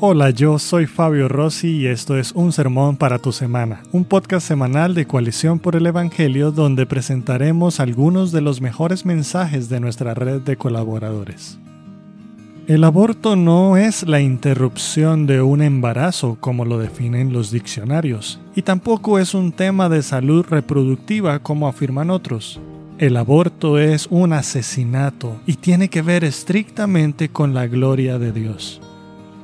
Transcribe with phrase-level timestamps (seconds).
[0.00, 4.46] Hola, yo soy Fabio Rossi y esto es Un Sermón para tu Semana, un podcast
[4.46, 10.14] semanal de Coalición por el Evangelio donde presentaremos algunos de los mejores mensajes de nuestra
[10.14, 11.58] red de colaboradores.
[12.68, 18.62] El aborto no es la interrupción de un embarazo como lo definen los diccionarios, y
[18.62, 22.60] tampoco es un tema de salud reproductiva como afirman otros.
[22.98, 28.80] El aborto es un asesinato y tiene que ver estrictamente con la gloria de Dios.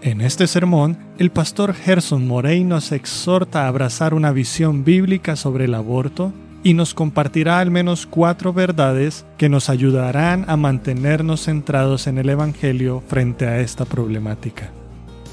[0.04, 5.64] En este sermón, el pastor Gerson Morey nos exhorta a abrazar una visión bíblica sobre
[5.64, 6.30] el aborto
[6.62, 12.28] y nos compartirá al menos cuatro verdades que nos ayudarán a mantenernos centrados en el
[12.28, 14.72] Evangelio frente a esta problemática.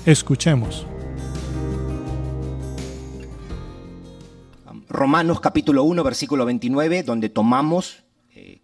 [0.05, 0.87] Escuchemos.
[4.87, 8.61] Romanos capítulo 1, versículo 29, donde tomamos eh,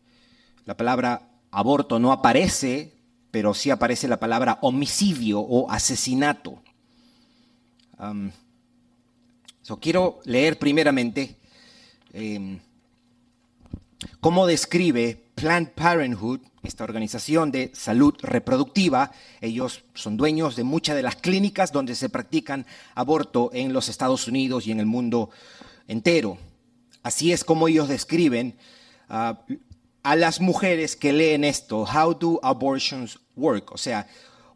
[0.64, 2.97] la palabra aborto no aparece
[3.32, 6.62] pero sí aparece la palabra homicidio o asesinato.
[9.82, 11.38] quiero leer primeramente
[12.14, 12.60] em,
[14.20, 19.12] cómo describe Planned Parenthood, esta organización de salud reproductiva.
[19.40, 22.66] Ellos son dueños de muchas de las clínicas donde se practican
[22.96, 25.30] aborto en los Estados Unidos y en el mundo
[25.88, 26.38] entero.
[27.04, 28.58] Así es como ellos describen
[29.10, 29.42] ah,
[30.08, 33.74] a las mujeres que leen esto, how do abortions work?
[33.74, 34.08] O sea,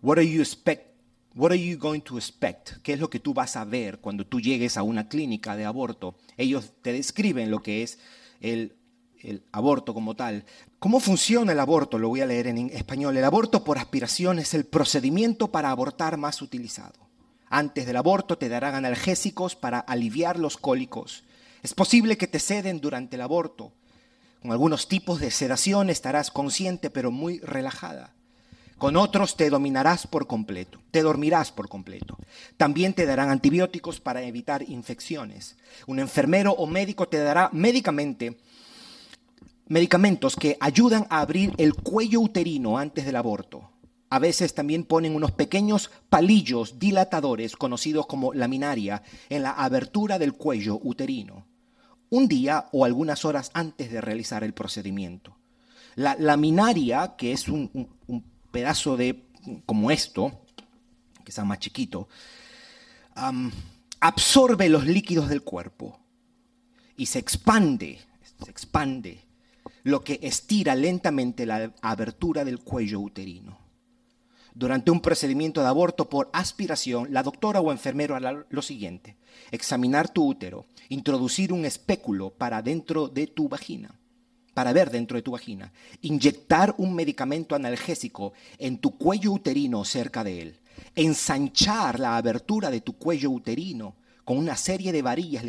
[0.01, 0.91] what are you expect
[1.33, 2.81] What are you going to expect?
[2.83, 5.63] ¿Qué es lo que tú vas a ver cuando tú llegues a una clínica de
[5.63, 6.15] aborto?
[6.35, 7.99] Ellos te describen lo que es
[8.41, 8.75] el,
[9.21, 10.43] el, aborto como tal.
[10.77, 11.97] ¿Cómo funciona el aborto?
[11.97, 13.15] Lo voy a leer en español.
[13.15, 16.99] El aborto por aspiración es el procedimiento para abortar más utilizado.
[17.47, 21.23] Antes del aborto te darán analgésicos para aliviar los cólicos.
[21.63, 23.71] Es posible que te ceden durante el aborto.
[24.41, 28.15] Con algunos tipos de sedación estarás consciente pero muy relajada.
[28.79, 32.17] Con otros te dominarás por completo, te dormirás por completo.
[32.57, 35.57] También te darán antibióticos para evitar infecciones.
[35.85, 38.39] Un enfermero o médico te dará médicamente
[39.67, 43.69] medicamentos que ayudan a abrir el cuello uterino antes del aborto.
[44.09, 50.33] A veces también ponen unos pequeños palillos dilatadores conocidos como laminaria en la abertura del
[50.33, 51.50] cuello uterino
[52.11, 55.35] un día o algunas horas antes de realizar el procedimiento.
[55.95, 57.89] La laminaria, que es un,
[58.51, 59.23] pedazo de,
[59.65, 60.43] como esto,
[61.23, 62.09] que está más chiquito,
[63.99, 65.99] absorbe los líquidos del cuerpo
[66.97, 67.99] y se expande,
[68.43, 69.21] se expande,
[69.83, 73.60] lo que estira lentamente la abertura del cuello uterino.
[74.53, 79.15] Durante un procedimiento de aborto por aspiración, la doctora o enfermero hará lo siguiente.
[79.49, 83.97] Examinar tu útero, introducir un espéculo para dentro de tu vagina,
[84.53, 90.23] para ver dentro de tu vagina, inyectar un medicamento analgésico en tu cuello uterino cerca
[90.25, 90.59] de él,
[90.95, 93.95] ensanchar la abertura de tu cuello uterino
[94.25, 95.45] con una serie de varillas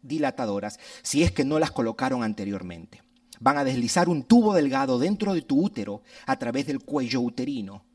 [0.00, 3.02] dilatadoras si es que no las colocaron anteriormente.
[3.38, 7.85] Van a deslizar un tubo delgado dentro de tu útero a través del cuello uterino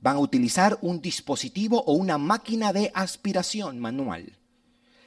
[0.00, 4.38] van a utilizar un dispositivo o una máquina de aspiración manual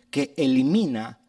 [0.09, 1.19] que elimina,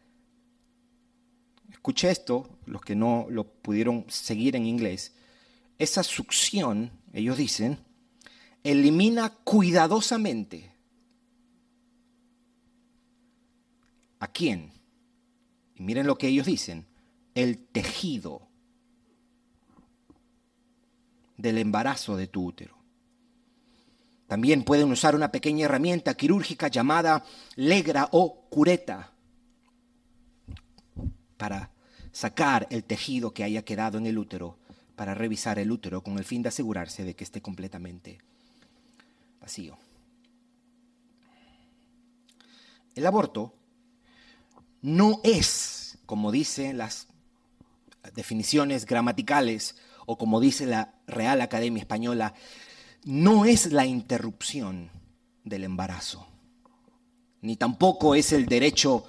[1.71, 5.13] escuche esto, los que no lo pudieron seguir en inglés,
[5.79, 7.79] esa succión, ellos dicen,
[8.63, 10.71] elimina cuidadosamente.
[14.19, 14.71] ¿A quién?
[15.75, 16.85] Y miren lo que ellos dicen,
[17.35, 18.47] el tejido
[21.37, 22.82] del embarazo de tu útero.
[24.33, 27.23] También pueden usar una pequeña herramienta quirúrgica llamada
[27.55, 29.11] legra o cureta
[31.37, 31.69] para
[32.11, 34.57] sacar el tejido que haya quedado en el útero,
[34.95, 38.21] para revisar el útero con el fin de asegurarse de que esté completamente
[39.39, 39.77] vacío.
[42.95, 43.53] El aborto
[44.81, 47.05] no es, como dicen las
[48.15, 49.75] definiciones gramaticales
[50.07, 52.33] o como dice la Real Academia Española,
[53.05, 54.89] no es la interrupción
[55.43, 56.25] del embarazo,
[57.41, 59.05] ni tampoco es el derecho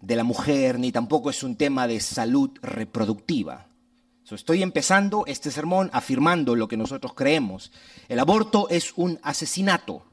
[0.00, 3.66] de la mujer, ni tampoco es un tema de salud reproductiva.
[4.30, 7.70] estoy empezando este sermón afirmando lo que nosotros creemos.
[8.08, 10.04] El aborto es un asesinato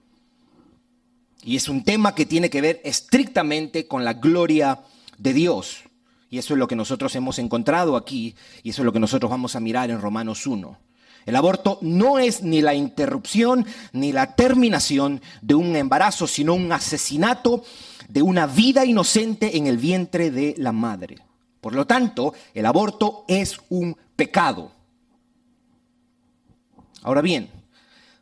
[1.43, 4.79] y es un tema que tiene que ver estrictamente con la gloria
[5.17, 5.83] de Dios.
[6.29, 9.29] Y eso es lo que nosotros hemos encontrado aquí y eso es lo que nosotros
[9.29, 10.77] vamos a mirar en Romanos 1.
[11.25, 16.71] El aborto no es ni la interrupción ni la terminación de un embarazo, sino un
[16.71, 17.63] asesinato
[18.09, 21.17] de una vida inocente en el vientre de la madre.
[21.61, 24.71] Por lo tanto, el aborto es un pecado.
[27.03, 27.49] Ahora bien,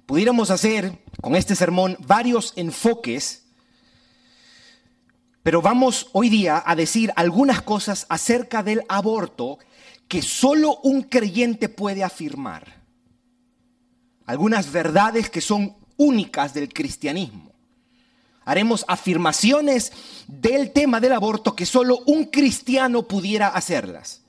[0.05, 3.45] pudiéramos hacer con este sermón varios enfoques,
[5.41, 9.57] pero vamos hoy día a decir algunas cosas acerca del aborto
[10.07, 12.78] que solo un creyente puede afirmar.
[14.29, 17.51] Algunas verdades que son únicas del cristianismo.
[18.45, 19.91] Haremos afirmaciones
[20.27, 24.21] del tema del aborto que solo un cristiano pudiera hacerlas.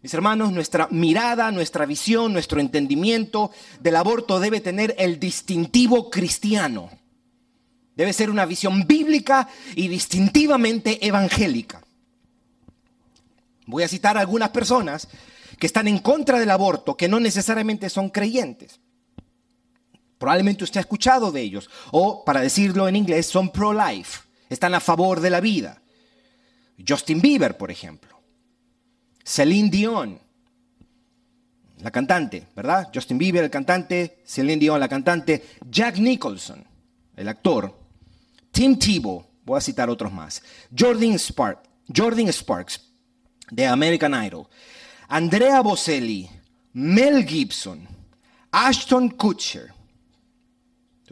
[0.00, 3.50] Mis hermanos, nuestra mirada, nuestra visión, nuestro entendimiento
[3.80, 6.88] del aborto debe tener el distintivo cristiano.
[7.96, 9.46] Debe ser una visión bíblica
[9.76, 11.82] y distintivamente evangélica.
[13.66, 15.06] Voy a citar a algunas personas
[15.62, 18.80] que están en contra del aborto, que no necesariamente son creyentes.
[20.18, 21.70] Probablemente usted ha escuchado de ellos.
[21.92, 24.22] O, para decirlo en inglés, son pro-life.
[24.48, 25.80] Están a favor de la vida.
[26.84, 28.20] Justin Bieber, por ejemplo.
[29.24, 30.18] Celine Dion,
[31.78, 32.90] la cantante, ¿verdad?
[32.92, 36.66] Justin Bieber, el cantante, Celine Dion, la cantante, Jack Nicholson,
[37.14, 37.72] el actor,
[38.50, 40.42] Tim Tebow, voy a citar otros más,
[40.76, 41.60] Jordan, Spark,
[41.96, 42.80] Jordan Sparks,
[43.48, 44.48] de American Idol,
[45.12, 46.26] Andrea Bocelli,
[46.72, 47.86] Mel Gibson,
[48.50, 49.70] Ashton Kutcher.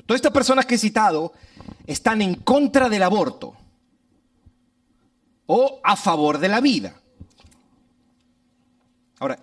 [0.06, 1.35] Todas estas personas que he citado
[1.87, 3.55] están en contra del aborto
[5.44, 6.99] o a favor de la vida.
[9.19, 9.38] Ahora,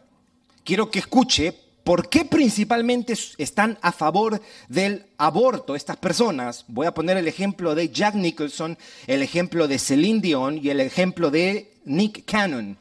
[0.63, 1.53] quiero que escuche
[1.83, 6.65] por qué principalmente están a favor del aborto estas personas.
[6.67, 8.75] Voy a poner el ejemplo de Jack Nicholson,
[9.05, 12.79] el ejemplo de Celine Dion y el ejemplo de Nick Cannon.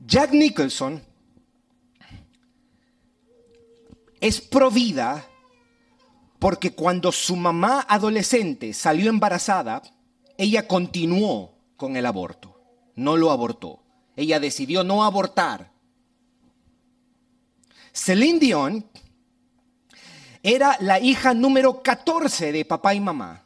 [0.00, 1.02] Jack Nicholson
[4.20, 5.26] es provida
[6.38, 9.82] porque cuando su mamá adolescente salió embarazada,
[10.38, 12.60] ella continuó con el aborto,
[12.96, 13.82] no lo abortó.
[14.16, 15.70] Ella decidió no abortar.
[17.92, 18.86] Celine Dion
[20.42, 23.44] era la hija número 14 de papá y mamá.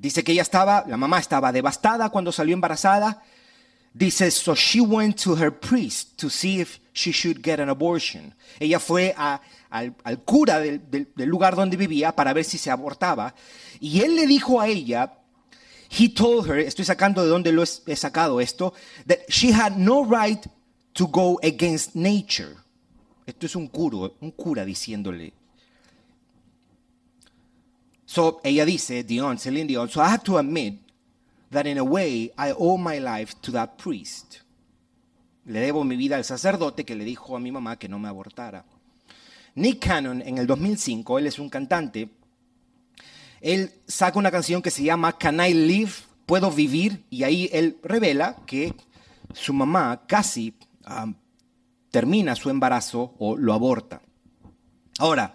[0.00, 3.22] Dice que ella estaba, la mamá estaba devastada cuando salió embarazada.
[3.92, 8.34] Dice, so she went to her priest to see if she should get an abortion.
[8.58, 13.34] Ella fue al, cura del, del lugar donde vivía para ver si se abortaba.
[13.78, 15.18] Y él le dijo a ella,
[15.90, 18.72] he told her, estoy sacando de donde lo he sacado esto,
[19.06, 20.46] that she had no right
[20.94, 22.56] to go against nature.
[23.26, 25.34] Esto es un cura, un cura diciéndole.
[28.10, 30.80] So ella dice, Dion, Celine Dion, so I have to admit
[31.52, 34.38] that in a way I owe my life to that priest.
[35.44, 38.08] Le debo mi vida al sacerdote que le dijo a mi mamá que no me
[38.08, 38.64] abortara.
[39.54, 42.10] Nick Cannon en el 2005, él es un cantante,
[43.40, 45.92] él saca una canción que se llama Can I Live?
[46.26, 47.04] ¿Puedo vivir?
[47.10, 48.74] Y ahí él revela que
[49.32, 51.06] su mamá casi ah,
[51.92, 54.02] termina su embarazo o lo aborta.
[54.98, 55.32] Ahora,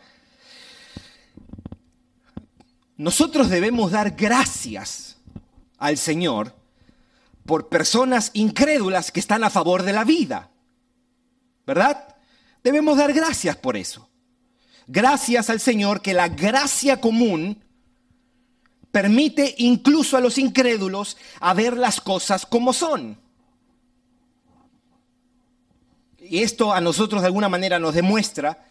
[2.98, 5.18] nosotros debemos dar gracias
[5.78, 6.56] al Señor
[7.46, 10.50] por personas incrédulas que están a favor de la vida.
[11.66, 12.16] ¿Verdad?
[12.64, 14.10] Debemos dar gracias por eso.
[14.88, 17.64] Gracias al Señor que la gracia común
[18.92, 23.18] permite incluso a los incrédulos a ver las cosas como son.
[26.18, 28.66] Y esto a nosotros de alguna manera nos demuestra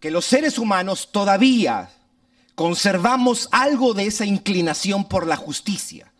[0.00, 1.90] que los seres humanos todavía
[2.60, 6.12] conservamos algo de esa inclinación por la justicia.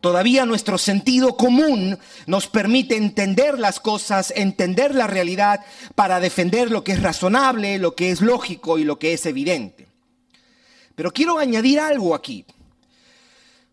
[0.00, 6.82] Todavía nuestro sentido común nos permite entender las cosas, entender la realidad para defender lo
[6.82, 9.86] que es razonable, lo que es lógico y lo que es evidente.
[10.96, 12.44] Pero quiero añadir algo aquí.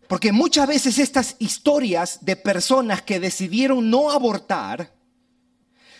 [0.06, 4.92] Porque muchas veces estas historias de personas que decidieron no abortar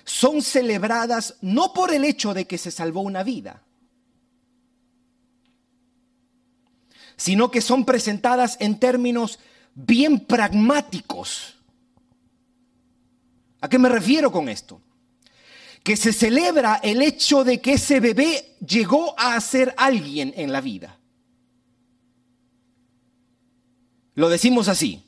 [0.04, 3.65] son celebradas no por el hecho de que se salvó una vida,
[7.16, 9.38] sino que son presentadas en términos
[9.75, 11.56] bien pragmáticos.
[13.61, 14.80] ¿A qué me refiero con esto?
[15.82, 20.61] Que se celebra el hecho de que ese bebé llegó a ser alguien en la
[20.61, 20.99] vida.
[24.14, 25.05] Lo decimos así.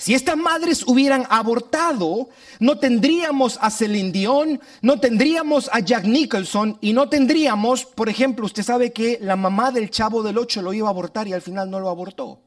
[0.00, 6.78] Si estas madres hubieran abortado, no tendríamos a Celine Dion, no tendríamos a Jack Nicholson
[6.80, 10.72] y no tendríamos, por ejemplo, usted sabe que la mamá del chavo del 8 lo
[10.72, 12.40] iba a abortar y al final no lo abortó.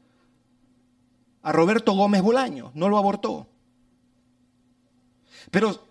[1.44, 3.46] A Roberto Gómez Bolaño, no lo abortó.
[5.52, 5.86] Pero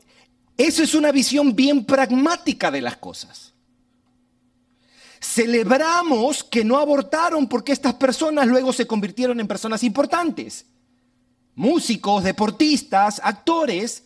[0.56, 3.54] eso es una visión bien pragmática de las cosas.
[5.20, 10.66] Celebramos que no abortaron porque estas personas luego se convirtieron en personas importantes.
[11.54, 14.04] Músicos, deportistas, actores.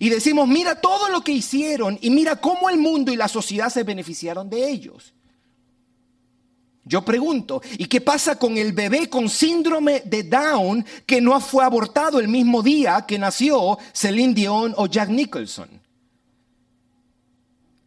[0.00, 3.68] y decimos, mira todo lo que hicieron y mira cómo el mundo y la sociedad
[3.68, 5.12] se beneficiaron de ellos.
[6.86, 11.64] Yo pregunto, ¿y qué pasa con el bebé con síndrome de Down que no fue
[11.64, 15.68] abortado el mismo día que nació Celine Dion o Jack Nicholson?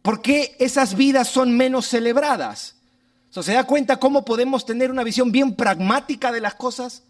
[0.02, 2.76] ¿Por qué esas vidas son menos celebradas?
[3.30, 7.04] ¿Se da cuenta cómo podemos tener una visión bien pragmática de las cosas?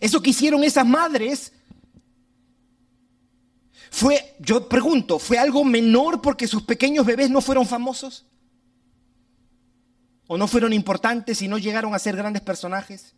[0.00, 1.52] Eso que hicieron esas madres
[3.90, 8.26] fue, yo pregunto, ¿fue algo menor porque sus pequeños bebés no fueron famosos?
[10.26, 13.14] ¿O no fueron importantes y no llegaron a ser grandes personajes?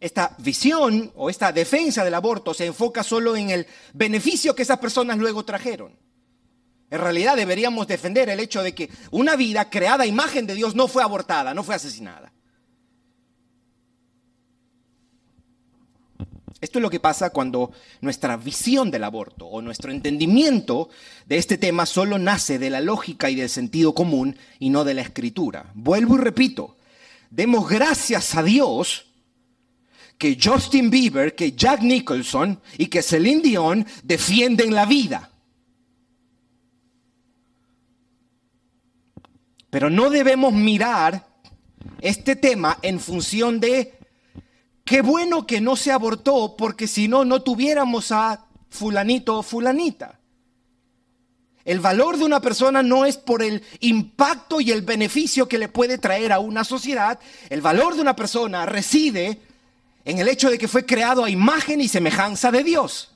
[0.00, 4.78] Esta visión o esta defensa del aborto se enfoca solo en el beneficio que esas
[4.78, 5.96] personas luego trajeron.
[6.90, 10.74] En realidad deberíamos defender el hecho de que una vida creada a imagen de Dios
[10.74, 12.31] no fue abortada, no fue asesinada.
[16.62, 20.90] Esto es lo que pasa cuando nuestra visión del aborto o nuestro entendimiento
[21.26, 24.94] de este tema solo nace de la lógica y del sentido común y no de
[24.94, 25.72] la escritura.
[25.74, 26.76] Vuelvo y repito,
[27.30, 29.06] demos gracias a Dios
[30.16, 35.32] que Justin Bieber, que Jack Nicholson y que Celine Dion defienden la vida.
[39.68, 41.26] Pero no debemos mirar
[42.00, 43.98] este tema en función de
[44.84, 50.18] Qué bueno que no se abortó porque si no, no tuviéramos a fulanito o fulanita.
[51.64, 55.68] El valor de una persona no es por el impacto y el beneficio que le
[55.68, 57.20] puede traer a una sociedad.
[57.50, 59.38] El valor de una persona reside
[60.04, 63.11] en el hecho de que fue creado a imagen y semejanza de Dios.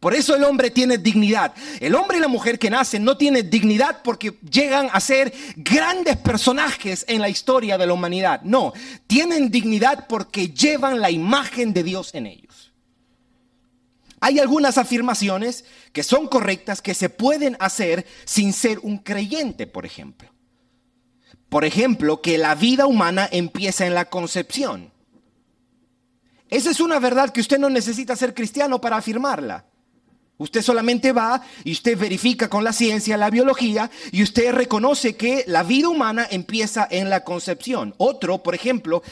[0.00, 1.52] Por eso el hombre tiene dignidad.
[1.80, 6.16] El hombre y la mujer que nacen no tienen dignidad porque llegan a ser grandes
[6.16, 8.42] personajes en la historia de la humanidad.
[8.42, 8.72] No,
[9.08, 12.72] tienen dignidad porque llevan la imagen de Dios en ellos.
[14.20, 19.84] Hay algunas afirmaciones que son correctas que se pueden hacer sin ser un creyente, por
[19.84, 20.32] ejemplo.
[21.48, 24.92] Por ejemplo, que la vida humana empieza en la concepción.
[26.50, 29.67] Esa es una verdad que usted no necesita ser cristiano para afirmarla.
[30.38, 35.44] Usted solamente va y usted verifica con la ciencia, la biología, y usted reconoce que
[35.48, 37.92] la vida humana empieza en la concepción.
[37.98, 39.02] Otro, por ejemplo,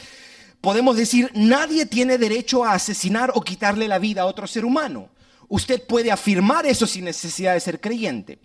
[0.61, 5.09] podemos decir, nadie tiene derecho a asesinar o quitarle la vida a otro ser humano.
[5.49, 8.39] Usted puede afirmar eso sin necesidad de ser creyente.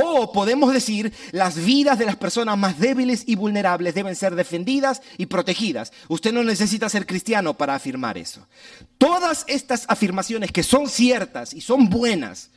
[0.00, 5.02] O podemos decir, las vidas de las personas más débiles y vulnerables deben ser defendidas
[5.16, 5.92] y protegidas.
[6.06, 8.46] Usted no necesita ser cristiano para afirmar eso.
[8.96, 12.50] Todas estas afirmaciones que son ciertas y son buenas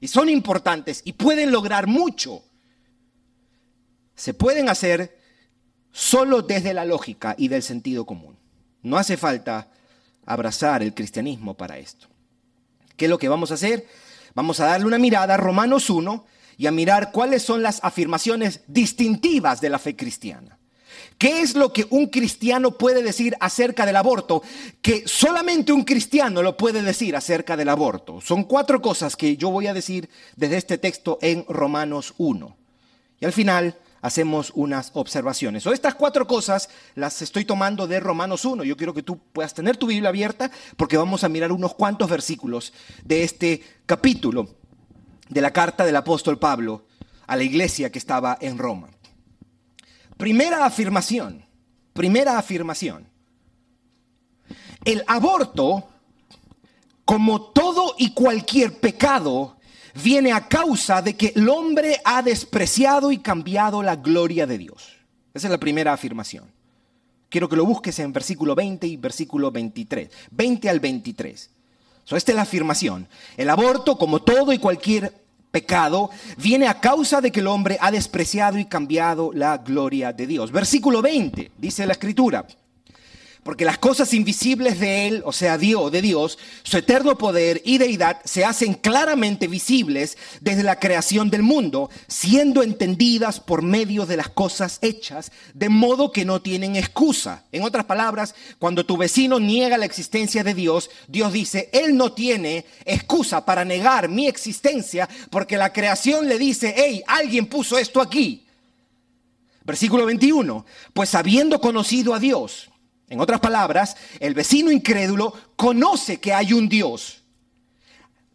[0.00, 2.44] y son importantes y pueden lograr mucho,
[4.14, 5.18] se pueden hacer
[5.90, 8.36] solo desde la lógica y del sentido común.
[8.82, 9.68] No hace falta
[10.24, 12.06] abrazar el cristianismo para esto.
[12.96, 13.84] ¿Qué es lo que vamos a hacer?
[14.34, 16.24] Vamos a darle una mirada a Romanos 1
[16.56, 20.58] y a mirar cuáles son las afirmaciones distintivas de la fe cristiana.
[21.18, 24.42] ¿Qué es lo que un cristiano puede decir acerca del aborto
[24.82, 28.20] que solamente un cristiano lo puede decir acerca del aborto?
[28.20, 32.56] Son cuatro cosas que yo voy a decir desde este texto en Romanos 1.
[33.20, 35.66] Y al final hacemos unas observaciones.
[35.66, 38.64] O estas cuatro cosas las estoy tomando de Romanos 1.
[38.64, 42.10] Yo quiero que tú puedas tener tu Biblia abierta porque vamos a mirar unos cuantos
[42.10, 44.48] versículos de este capítulo
[45.34, 46.86] de la carta del apóstol Pablo
[47.26, 48.88] a la iglesia que estaba en Roma.
[50.16, 51.44] Primera afirmación,
[51.92, 53.08] primera afirmación.
[54.84, 55.88] El aborto,
[57.04, 59.56] como todo y cualquier pecado,
[60.00, 64.92] viene a causa de que el hombre ha despreciado y cambiado la gloria de Dios.
[65.34, 66.44] Esa es la primera afirmación.
[67.28, 70.08] Quiero que lo busques en versículo 20 y versículo 23.
[70.30, 71.50] 20 al 23.
[72.12, 73.08] esta es la afirmación.
[73.36, 75.23] El aborto, como todo y cualquier
[75.54, 80.26] pecado viene a causa de que el hombre ha despreciado y cambiado la gloria de
[80.26, 80.50] Dios.
[80.50, 82.44] Versículo 20, dice la escritura.
[83.44, 87.76] Porque las cosas invisibles de Él, o sea, Dios, de Dios, su eterno poder y
[87.76, 94.16] deidad se hacen claramente visibles desde la creación del mundo, siendo entendidas por medio de
[94.16, 97.44] las cosas hechas, de modo que no tienen excusa.
[97.52, 102.12] En otras palabras, cuando tu vecino niega la existencia de Dios, Dios dice, Él no
[102.12, 108.00] tiene excusa para negar mi existencia, porque la creación le dice, hey, alguien puso esto
[108.00, 108.46] aquí.
[109.64, 112.70] Versículo 21, pues habiendo conocido a Dios,
[113.08, 117.22] en otras palabras, el vecino incrédulo conoce que hay un Dios.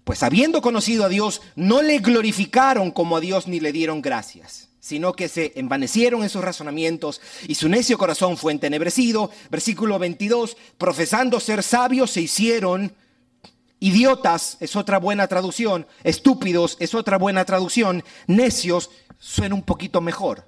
[0.04, 4.68] Pues habiendo conocido a Dios, no le glorificaron como a Dios ni le dieron gracias.
[4.82, 9.30] sino que se envanecieron en sus razonamientos y su necio corazón fue entenebrecido.
[9.52, 12.96] Versículo 22, profesando ser sabios se hicieron
[13.80, 20.46] idiotas, es otra buena traducción, estúpidos es otra buena traducción, necios suena un poquito mejor.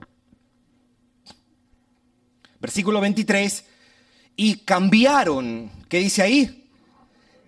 [2.59, 3.65] Versículo 23,
[4.35, 6.69] y cambiaron, ¿qué dice ahí?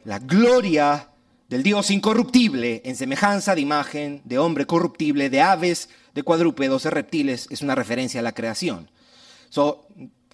[0.06, 1.10] La gloria
[1.50, 6.90] del Dios incorruptible en semejanza de imagen, de hombre corruptible, de aves, de cuadrúpedos, de
[6.90, 8.90] reptiles, es una referencia a la creación.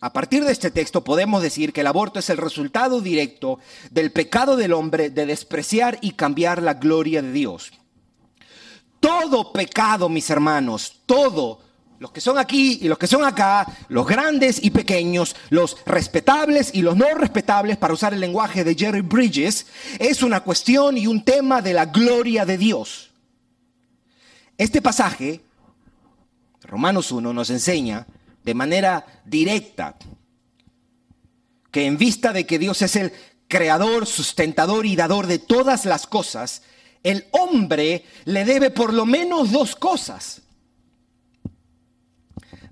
[0.01, 3.59] a partir de este texto podemos decir que el aborto es el resultado directo
[3.91, 7.71] del pecado del hombre de despreciar y cambiar la gloria de Dios.
[8.99, 11.61] Todo pecado, mis hermanos, todo
[11.99, 16.71] los que son aquí y los que son acá, los grandes y pequeños, los respetables
[16.73, 19.67] y los no respetables, para usar el lenguaje de Jerry Bridges,
[19.99, 23.11] es una cuestión y un tema de la gloria de Dios.
[24.57, 25.41] Este pasaje,
[26.63, 28.07] Romanos 1, nos enseña
[28.43, 29.97] de manera directa
[31.69, 33.11] que en vista de que Dios es el
[33.49, 36.61] creador, sustentador y dador de todas las cosas,
[37.03, 40.43] el hombre le debe por lo menos dos cosas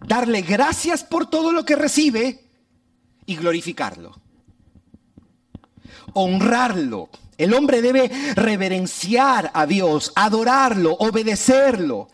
[0.06, 2.46] darle gracias por todo lo que recibe
[3.26, 4.20] y glorificarlo.
[6.14, 7.10] Honrarlo.
[7.38, 12.10] El hombre debe reverenciar a Dios, adorarlo, obedecerlo,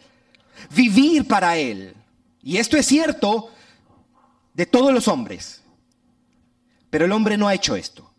[0.76, 1.96] vivir para Él.
[2.42, 3.52] Y esto es cierto
[4.54, 5.62] de todos los hombres.
[6.90, 8.14] Pero el hombre no ha hecho esto.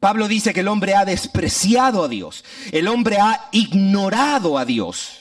[0.00, 2.42] Pablo dice que el hombre ha despreciado a Dios.
[2.72, 5.19] El hombre ha ignorado a Dios.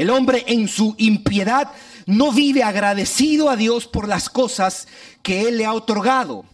[0.00, 1.72] El hombre en su impiedad
[2.06, 4.88] no vive agradecido a Dios por las cosas
[5.22, 6.46] que Él le ha otorgado.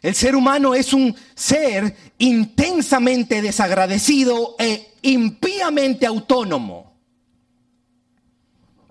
[0.00, 6.94] El ser humano es un ser intensamente desagradecido e impíamente autónomo.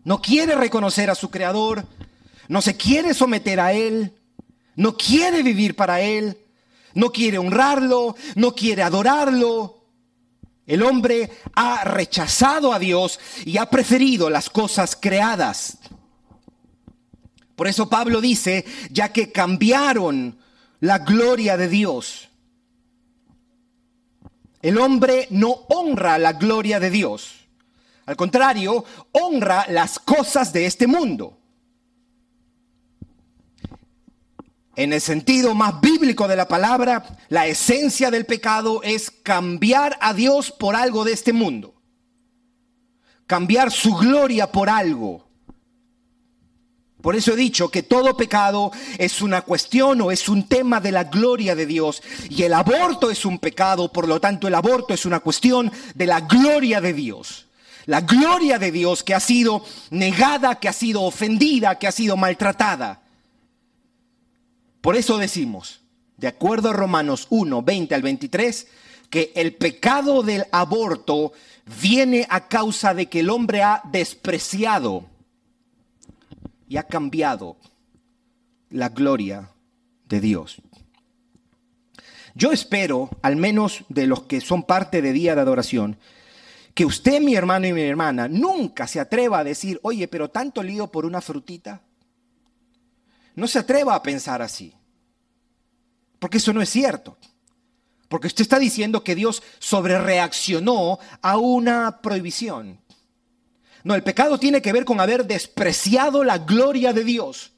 [0.03, 1.87] No quiere reconocer a su creador,
[2.49, 4.11] no se quiere someter a Él,
[4.75, 6.37] no quiere vivir para Él,
[6.93, 9.78] no quiere honrarlo, no quiere adorarlo,
[10.69, 15.79] el hombre ha rechazado a Dios y ha preferido las cosas creadas.
[17.55, 20.37] Por eso Pablo dice, ya que cambiaron
[20.79, 22.29] la gloria de Dios,
[24.61, 27.47] el hombre no honra la gloria de Dios.
[28.05, 31.38] Al contrario, honra las cosas de este mundo.
[34.79, 40.13] En el sentido más bíblico de la palabra, la esencia del pecado es cambiar a
[40.13, 41.75] Dios por algo de este mundo.
[43.27, 45.27] Cambiar su gloria por algo.
[47.01, 50.93] Por eso he dicho que todo pecado es una cuestión o es un tema de
[50.93, 52.01] la gloria de Dios.
[52.29, 56.05] Y el aborto es un pecado, por lo tanto el aborto es una cuestión de
[56.05, 57.47] la gloria de Dios.
[57.85, 62.15] La gloria de Dios que ha sido negada, que ha sido ofendida, que ha sido
[62.15, 63.01] maltratada.
[64.81, 65.81] Por eso decimos,
[66.17, 68.67] de acuerdo a Romanos 1, 20 al 23,
[69.09, 71.33] que el pecado del aborto
[71.81, 75.05] viene a causa de que el hombre ha despreciado
[76.67, 77.57] y ha cambiado
[78.69, 79.49] la gloria
[80.07, 80.61] de Dios.
[82.35, 85.97] Yo espero, al menos de los que son parte de Día de Adoración,
[86.73, 90.63] que usted, mi hermano y mi hermana, nunca se atreva a decir, oye, pero tanto
[90.63, 91.81] lío por una frutita.
[93.39, 94.73] No se atreva a pensar así.
[96.19, 97.17] Porque eso no es cierto.
[98.09, 102.81] Porque usted está diciendo que Dios sobrereaccionó a una prohibición.
[103.83, 107.53] No, el pecado tiene que ver con haber despreciado la gloria de Dios.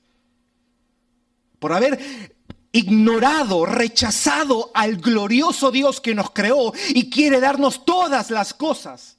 [1.58, 2.32] Por haber
[2.72, 9.18] ignorado, rechazado al glorioso Dios que nos creó y quiere darnos todas las cosas.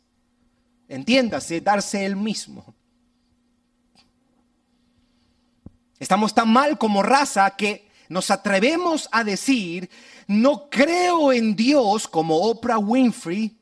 [0.88, 2.74] Entiéndase, darse él mismo.
[6.02, 9.88] Estamos tan mal como raza que nos atrevemos a decir,
[10.26, 13.56] no creo en Dios como Oprah Winfrey,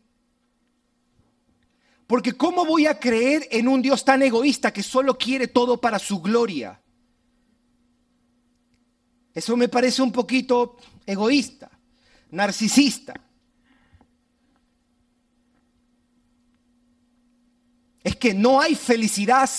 [2.07, 5.99] porque ¿cómo voy a creer en un Dios tan egoísta que solo quiere todo para
[5.99, 6.81] su gloria?
[9.35, 11.71] Eso me parece un poquito egoísta,
[12.31, 13.21] narcisista.
[18.03, 19.51] Es que no hay felicidad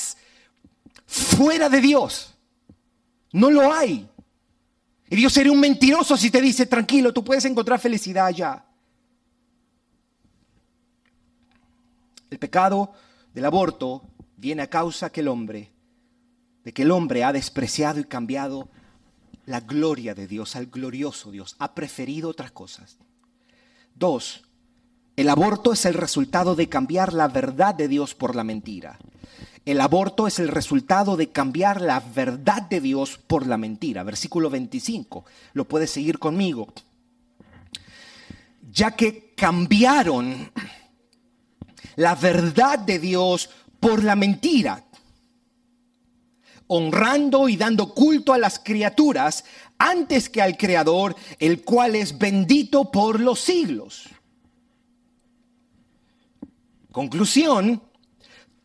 [1.06, 2.31] fuera de Dios.
[3.32, 4.10] No lo hay.
[5.10, 8.63] Y Dios sería un mentiroso si te dice, tranquilo, tú puedes encontrar felicidad allá.
[12.30, 12.94] El pecado
[13.34, 14.04] del aborto
[14.38, 15.70] viene a causa que el hombre,
[16.63, 18.70] de que el hombre ha despreciado y cambiado
[19.46, 22.98] la gloria de Dios, al glorioso Dios, ha preferido otras cosas.
[23.96, 24.44] Dos,
[25.17, 28.98] El aborto es el resultado de cambiar la verdad de Dios por la mentira.
[29.65, 34.04] El aborto es el resultado de cambiar la verdad de Dios por la mentira.
[34.04, 35.24] Versículo 25.
[35.54, 36.74] Lo puedes seguir conmigo.
[38.71, 40.52] Ya que cambiaron
[41.95, 44.84] la verdad de Dios por la mentira,
[46.67, 49.43] honrando y dando culto a las criaturas
[49.78, 54.10] antes que al Creador, el cual es bendito por los siglos.
[56.91, 57.82] Conclusión,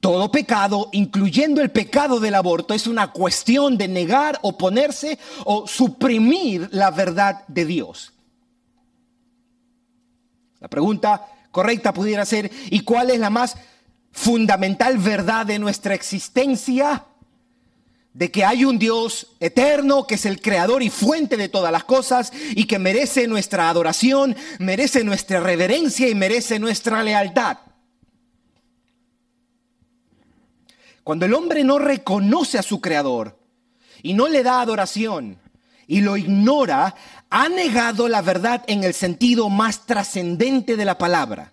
[0.06, 6.68] todo pecado, incluyendo el pecado del aborto, es una cuestión de negar, oponerse o suprimir
[6.70, 8.12] la verdad de Dios.
[10.60, 13.56] La pregunta correcta pudiera ser, ¿y cuál es la más
[14.12, 17.04] fundamental verdad de nuestra existencia?
[18.12, 21.82] De que hay un Dios eterno que es el creador y fuente de todas las
[21.82, 27.58] cosas y que merece nuestra adoración, merece nuestra reverencia y merece nuestra lealtad.
[31.06, 33.38] Cuando el hombre no reconoce a su creador
[34.02, 35.38] y no le da adoración
[35.86, 36.96] y lo ignora,
[37.30, 41.52] ha negado la verdad en el sentido más trascendente de la palabra.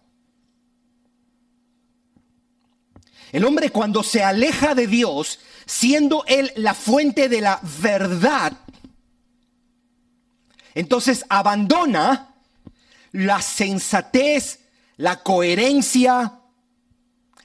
[3.31, 5.37] El hombre cuando se aleja de Dios,
[5.67, 8.53] siendo Él la fuente de la verdad,
[10.73, 12.33] entonces abandona
[13.11, 14.61] la sensatez,
[14.97, 16.39] la coherencia,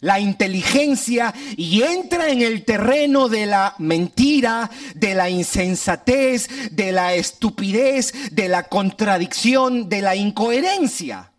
[0.01, 7.15] la inteligencia y entra en el terreno de la mentira, de la insensatez, de la
[7.15, 11.33] estupidez, de la contradicción, de la incoherencia.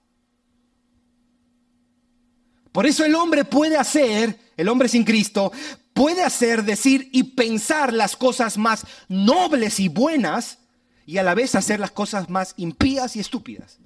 [2.72, 5.52] Por eso el hombre puede hacer, el hombre sin Cristo,
[5.94, 10.60] puede hacer, decir y pensar las cosas más nobles y buenas
[11.06, 13.80] y a la vez hacer las cosas más impías y estúpidas.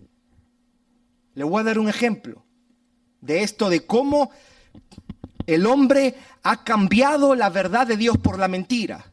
[1.36, 2.46] Le voy a dar un ejemplo
[3.22, 4.30] de esto, de cómo
[5.48, 9.12] el hombre ha cambiado la verdad de Dios por la mentira.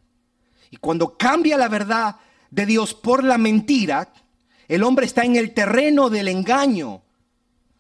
[0.71, 2.17] Y cuando cambia la verdad
[2.51, 4.13] de Dios por la mentira,
[4.69, 7.03] el hombre está en el terreno del engaño,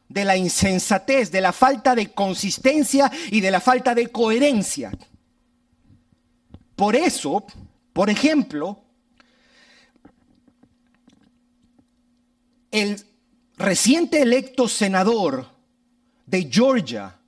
[0.08, 4.90] de la insensatez, de la falta de consistencia y de la falta de coherencia.
[6.74, 7.44] Por eso,
[7.92, 8.82] por ejemplo,
[12.72, 13.00] el
[13.56, 15.46] reciente electo senador
[16.26, 17.19] de Georgia,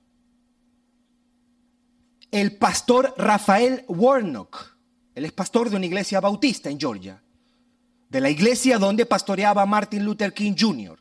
[2.33, 4.75] el pastor Rafael Warnock.
[5.13, 7.21] Él es pastor de una iglesia bautista en Georgia,
[8.09, 10.99] de la iglesia donde pastoreaba Martin Luther King Jr.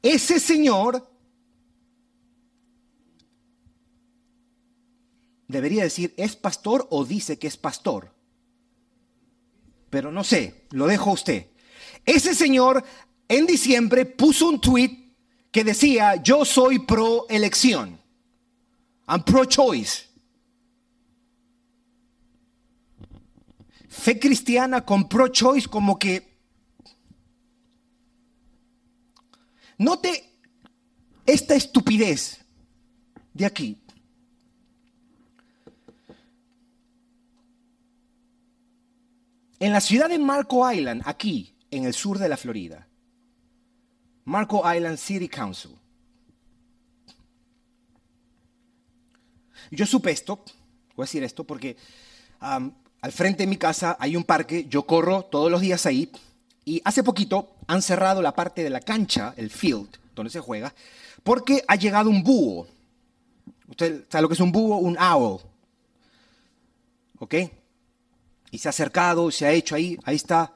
[0.00, 1.10] Ese señor
[5.48, 8.14] debería decir, ¿es pastor o dice que es pastor?
[9.90, 11.48] Pero no sé, lo dejo a usted.
[12.06, 12.84] Ese señor
[13.26, 15.16] en diciembre puso un tweet
[15.50, 17.99] que decía, yo soy pro elección.
[19.10, 20.06] I'm pro-choice.
[23.88, 26.30] Fe cristiana con pro-choice como que...
[29.78, 30.30] Note
[31.26, 32.38] esta estupidez
[33.34, 33.82] de aquí.
[39.58, 42.86] En la ciudad de Marco Island, aquí, en el sur de la Florida,
[44.24, 45.79] Marco Island City Council,
[49.70, 50.36] Yo supe esto,
[50.96, 51.76] voy a decir esto, porque
[52.40, 56.10] al frente de mi casa hay un parque, yo corro todos los días ahí,
[56.64, 60.74] y hace poquito han cerrado la parte de la cancha, el field, donde se juega,
[61.22, 62.66] porque ha llegado un búho.
[63.68, 64.78] ¿Usted sabe lo que es un búho?
[64.78, 65.40] Un owl.
[67.18, 67.34] ¿Ok?
[68.50, 70.52] Y se ha acercado, se ha hecho ahí, ahí está.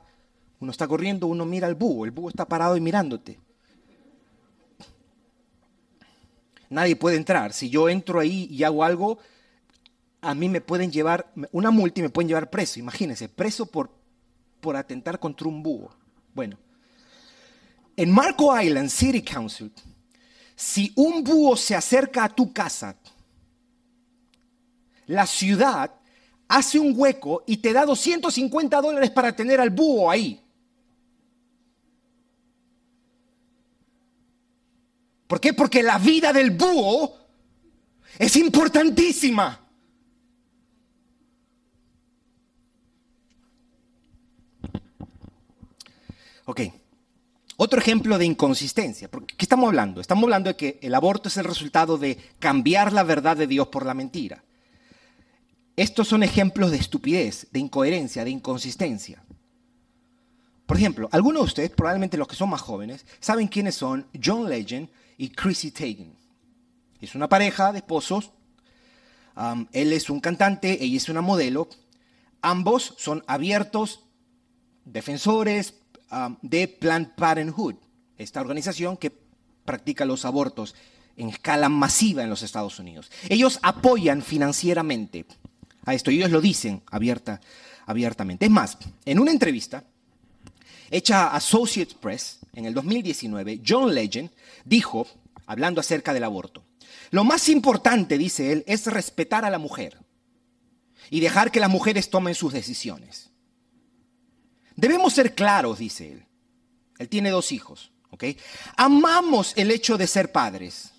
[0.61, 3.38] Uno está corriendo, uno mira al búho, el búho está parado y mirándote.
[6.75, 7.53] Nadie puede entrar.
[7.53, 9.19] Si yo entro ahí y hago algo,
[10.21, 12.79] a mí me pueden llevar una multa y me pueden llevar preso.
[12.79, 13.91] Imagínense, preso por,
[14.61, 15.91] por atentar contra un búho.
[16.35, 16.59] Bueno,
[17.97, 19.73] en Marco Island City Council,
[20.57, 22.97] si un búho se acerca a tu casa,
[25.07, 25.93] la ciudad
[26.49, 30.44] hace un hueco y te da 250 dólares para tener al búho ahí.
[35.27, 35.53] ¿Por qué?
[35.55, 37.17] Porque la vida del búho
[38.19, 39.61] es importantísima.
[46.47, 46.61] Ok,
[47.57, 49.09] otro ejemplo de inconsistencia.
[49.09, 50.01] ¿Qué estamos hablando?
[50.01, 53.69] Estamos hablando de que el aborto es el resultado de cambiar la verdad de Dios
[53.69, 54.45] por la mentira.
[55.77, 59.25] Estos son ejemplos de estupidez, de incoherencia, de inconsistencia.
[60.67, 64.49] Por ejemplo, algunos de ustedes, probablemente los que son más jóvenes, saben quiénes son John
[64.49, 66.14] Legend y Chrissy Teigen.
[67.00, 68.31] Es una pareja de esposos.
[69.72, 71.68] Él es un cantante, ella es una modelo.
[72.40, 74.05] Ambos son abiertos
[74.85, 75.74] defensores
[76.42, 77.77] de Planned Parenthood,
[78.18, 79.11] esta organización que
[79.64, 80.74] practica los abortos
[81.16, 83.11] en escala masiva en los Estados Unidos.
[83.29, 85.27] Ellos apoyan financieramente
[85.85, 87.40] a esto, ellos lo dicen abierta,
[87.87, 88.44] abiertamente.
[88.46, 89.85] Es más, en una entrevista
[90.90, 94.31] hecha a Associates Press en el 2019, John Legend
[94.64, 95.07] dijo,
[95.47, 96.64] hablando acerca del aborto,
[97.11, 99.99] lo más importante, dice él, es respetar a la mujer
[101.11, 103.31] y dejar que las mujeres tomen sus decisiones.
[104.77, 106.27] Debemos ser claros, dice él.
[106.99, 108.25] Él tiene dos hijos, ¿ok?
[108.77, 110.93] Amamos el hecho de ser padres.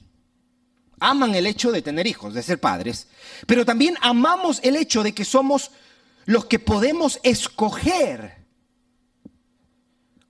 [0.99, 3.07] Aman el hecho de tener hijos, de ser padres.
[3.47, 5.71] Pero también amamos el hecho de que somos
[6.25, 8.44] los que podemos escoger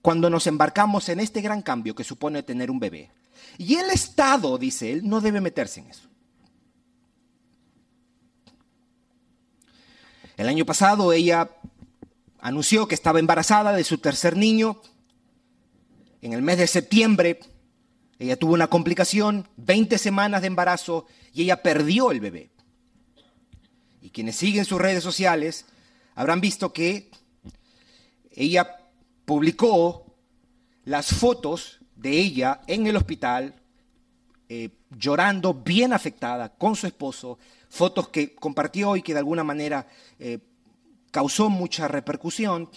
[0.06, 3.10] cuando nos embarcamos en este gran cambio que supone tener un bebé.
[3.58, 6.08] Y el Estado, dice él, no debe meterse en eso.
[10.38, 11.50] El año pasado ella
[12.40, 14.80] anunció que estaba embarazada de su tercer niño.
[16.22, 17.40] En el mes de septiembre
[18.20, 22.52] ella tuvo una complicación, 20 semanas de embarazo y ella perdió el bebé.
[24.04, 25.66] Y quienes siguen sus redes sociales
[26.14, 27.10] habrán visto que
[28.30, 28.85] ella
[29.26, 30.06] publicó
[30.86, 33.56] las fotos de ella en el hospital,
[34.48, 39.88] eh, llorando, bien afectada, con su esposo, fotos que compartió y que de alguna manera
[40.20, 40.40] eh,
[41.12, 42.70] causó mucha repercusión,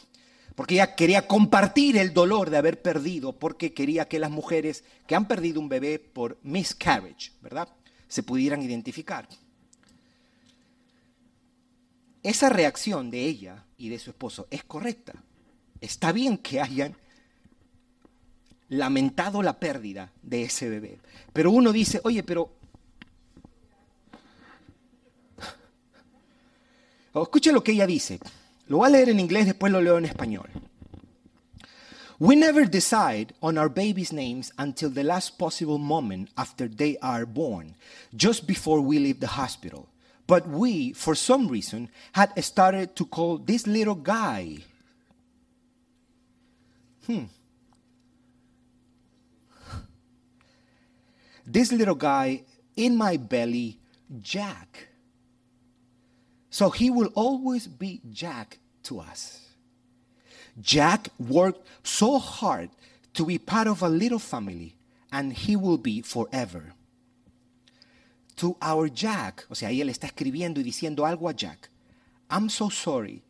[0.55, 5.15] porque ella quería compartir el dolor de haber perdido, porque quería que las mujeres que
[5.15, 7.69] han perdido un bebé por miscarriage, ¿verdad?,
[8.09, 9.29] se pudieran identificar.
[12.23, 15.23] Esa reacción de ella y de su esposo es correcta.
[15.81, 16.97] Está bien que hayan
[18.69, 20.99] lamentado la pérdida de ese bebé.
[21.33, 22.53] Pero uno dice, oye, pero...
[27.23, 28.19] escuche lo que ella dice.
[28.67, 30.51] Lo voy a leer en inglés, después lo leo en español.
[32.21, 37.25] We never decide on our babies' names until the last possible moment after they are
[37.25, 37.77] born,
[38.13, 39.87] just before we leave the hospital.
[40.27, 44.65] But we, for some reason, had started to call this little guy.
[47.09, 47.25] Hmm.
[51.47, 52.43] this little guy
[52.77, 53.81] in my belly,
[54.21, 54.89] Jack.
[56.51, 59.47] So he will always be Jack to us.
[60.61, 62.71] Jack worked so hard
[63.15, 64.77] to be part of a little family,
[65.11, 66.75] and he will be forever.
[68.37, 71.71] To our Jack, o sea, él está escribiendo y diciendo algo a Jack.
[72.31, 73.23] I'm so sorry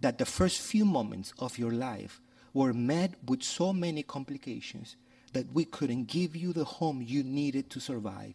[0.00, 2.20] that the first few moments of your life
[2.54, 4.96] were met with so many complications
[5.32, 8.34] that we couldn't give you the home you needed to survive.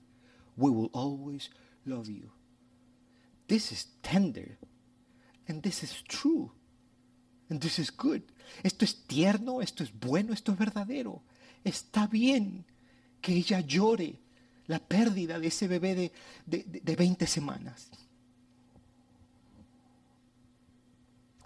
[0.57, 1.49] We will always
[1.85, 2.29] love you.
[3.47, 4.57] This is tender.
[5.47, 6.51] And this is true.
[7.49, 8.21] And this is good.
[8.63, 11.23] Esto es tierno, esto es bueno, esto es verdadero.
[11.63, 12.65] Está bien
[13.21, 14.19] que ella llore
[14.67, 16.11] la pérdida de ese bebé de,
[16.45, 17.89] de, de 20 semanas.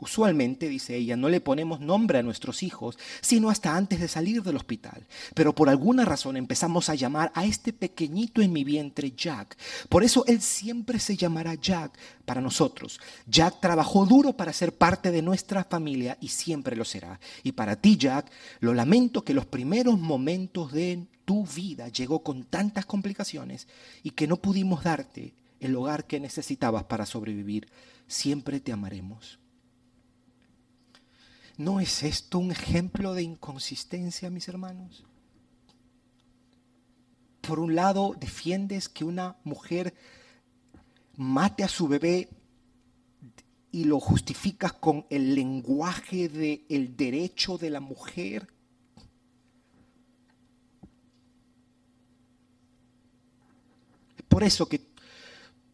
[0.03, 4.43] Usualmente, dice ella, no le ponemos nombre a nuestros hijos, sino hasta antes de salir
[4.43, 5.07] del hospital.
[5.33, 9.57] Pero por alguna razón empezamos a llamar a este pequeñito en mi vientre Jack.
[9.87, 12.99] Por eso él siempre se llamará Jack para nosotros.
[13.27, 17.17] Jack trabajó duro para ser parte de nuestra familia y siempre lo será.
[17.41, 22.43] Y para ti, Jack, lo lamento que los primeros momentos de tu vida llegó con
[22.43, 23.69] tantas complicaciones
[24.03, 27.69] y que no pudimos darte el hogar que necesitabas para sobrevivir.
[28.05, 29.39] Siempre te amaremos.
[31.57, 35.05] ¿No es esto un ejemplo de inconsistencia, mis hermanos?
[37.41, 39.93] Por un lado, defiendes que una mujer
[41.15, 42.29] mate a su bebé
[43.71, 48.47] y lo justificas con el lenguaje del derecho de la mujer.
[54.27, 54.81] Por eso que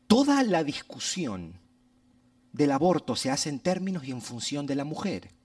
[0.08, 1.54] toda la discusión
[2.52, 5.39] del aborto se hace en términos y en función de la mujer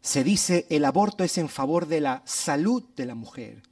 [0.00, 3.62] se dice el aborto es en favor de la salud de la mujer,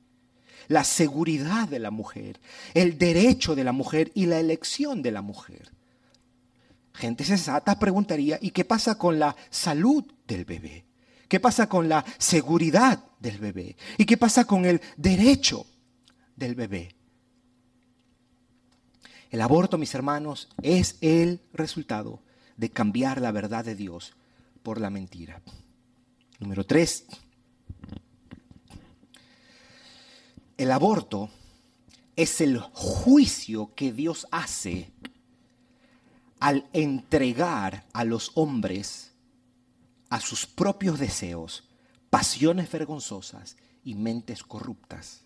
[0.69, 2.41] la seguridad de la mujer,
[2.75, 5.73] el derecho de la mujer y la elección de la mujer.
[6.93, 10.85] Gente sensata preguntaría, ¿y qué pasa con la salud del bebé?
[11.29, 13.77] ¿Qué pasa con la seguridad del bebé?
[13.97, 15.67] ¿Y qué pasa con el derecho
[16.37, 16.95] del bebé?
[19.31, 22.23] El aborto, mis hermanos, es el resultado
[22.57, 24.15] de cambiar la verdad de Dios
[24.63, 25.43] por la mentira.
[26.39, 27.05] Número tres,
[30.57, 31.31] el aborto
[32.15, 34.93] es el juicio que Dios hace
[36.39, 39.13] al entregar a los hombres
[40.11, 41.65] a sus propios deseos,
[42.09, 45.23] pasiones vergonzosas y mentes corruptas.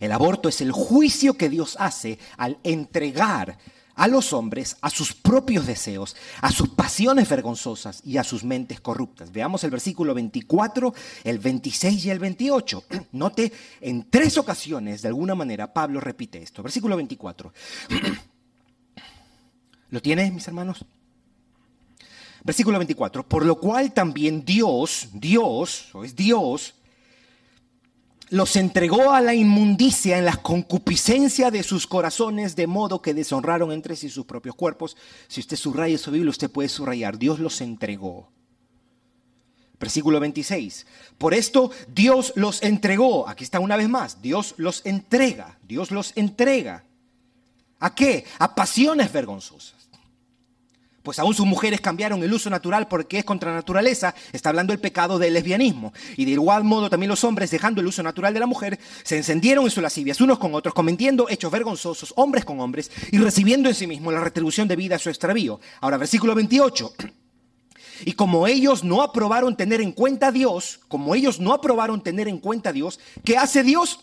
[0.00, 3.58] El aborto es el juicio que Dios hace al entregar
[3.94, 8.80] a los hombres a sus propios deseos, a sus pasiones vergonzosas y a sus mentes
[8.80, 9.32] corruptas.
[9.32, 12.84] Veamos el versículo 24, el 26 y el 28.
[13.12, 16.62] Note, en tres ocasiones, de alguna manera, Pablo repite esto.
[16.62, 17.52] Versículo 24.
[19.90, 20.84] ¿Lo tienes, mis hermanos?
[22.44, 23.28] Versículo 24.
[23.28, 26.74] Por lo cual también Dios, Dios, o es Dios,
[28.32, 33.72] los entregó a la inmundicia en la concupiscencia de sus corazones, de modo que deshonraron
[33.72, 34.96] entre sí sus propios cuerpos.
[35.28, 38.32] Si usted subraya su Biblia, usted puede subrayar, Dios los entregó.
[39.78, 40.86] Versículo 26.
[41.18, 43.28] Por esto Dios los entregó.
[43.28, 44.22] Aquí está una vez más.
[44.22, 45.58] Dios los entrega.
[45.62, 46.84] Dios los entrega.
[47.80, 48.24] ¿A qué?
[48.38, 49.81] A pasiones vergonzosas
[51.02, 54.78] pues aún sus mujeres cambiaron el uso natural porque es contra naturaleza, está hablando el
[54.78, 55.92] pecado del lesbianismo.
[56.16, 59.16] Y de igual modo también los hombres, dejando el uso natural de la mujer, se
[59.16, 63.68] encendieron en sus lascivias unos con otros, cometiendo hechos vergonzosos, hombres con hombres, y recibiendo
[63.68, 65.60] en sí mismo la retribución debida a su extravío.
[65.80, 66.92] Ahora, versículo 28.
[68.04, 72.26] Y como ellos no aprobaron tener en cuenta a Dios, como ellos no aprobaron tener
[72.26, 74.00] en cuenta a Dios, ¿qué hace Dios?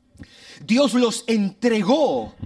[0.64, 2.36] Dios los entregó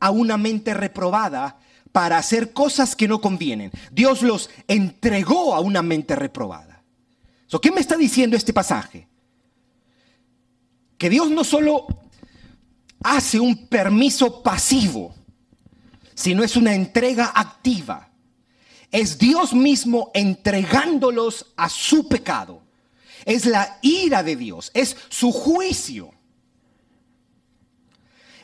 [0.00, 1.60] a una mente reprobada
[1.92, 3.70] para hacer cosas que no convienen.
[3.92, 6.72] Dios los entregó a una mente reprobada.
[7.60, 9.06] ¿Qué me está diciendo este pasaje?
[10.96, 11.86] Que Dios no solo
[13.02, 15.14] hace un permiso pasivo,
[16.14, 18.08] sino es una entrega activa.
[18.90, 22.62] Es Dios mismo entregándolos a su pecado.
[23.24, 26.12] Es la ira de Dios, es su juicio.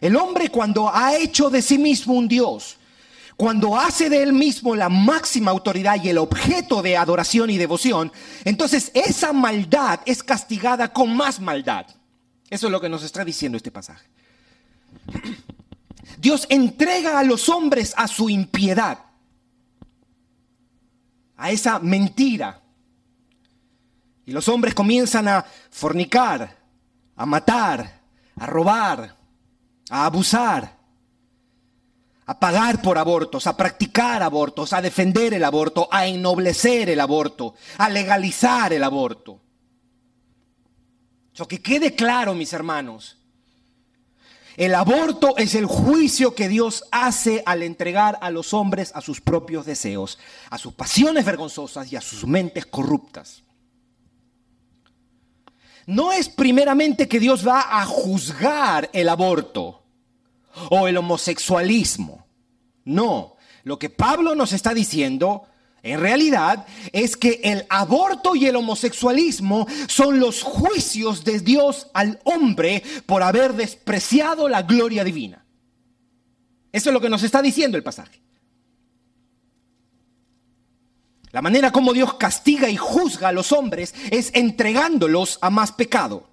[0.00, 2.77] El hombre cuando ha hecho de sí mismo un Dios,
[3.38, 8.10] cuando hace de él mismo la máxima autoridad y el objeto de adoración y devoción,
[8.44, 11.86] entonces esa maldad es castigada con más maldad.
[12.50, 14.04] Eso es lo que nos está diciendo este pasaje.
[16.18, 18.98] Dios entrega a los hombres a su impiedad,
[21.36, 22.60] a esa mentira.
[24.26, 26.56] Y los hombres comienzan a fornicar,
[27.14, 28.00] a matar,
[28.34, 29.16] a robar,
[29.90, 30.77] a abusar
[32.28, 37.54] a pagar por abortos, a practicar abortos, a defender el aborto, a ennoblecer el aborto,
[37.78, 39.40] a legalizar el aborto.
[41.32, 43.16] Eso que quede claro, mis hermanos.
[44.58, 49.22] El aborto es el juicio que Dios hace al entregar a los hombres a sus
[49.22, 50.18] propios deseos,
[50.50, 53.42] a sus pasiones vergonzosas y a sus mentes corruptas.
[55.86, 59.87] No es primeramente que Dios va a juzgar el aborto
[60.70, 62.26] o el homosexualismo.
[62.84, 65.46] No, lo que Pablo nos está diciendo
[65.82, 72.20] en realidad es que el aborto y el homosexualismo son los juicios de Dios al
[72.24, 75.44] hombre por haber despreciado la gloria divina.
[76.72, 78.20] Eso es lo que nos está diciendo el pasaje.
[81.30, 86.28] La manera como Dios castiga y juzga a los hombres es entregándolos a más pecado.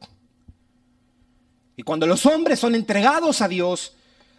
[1.77, 3.95] Y cuando los hombres son entregados a Dios,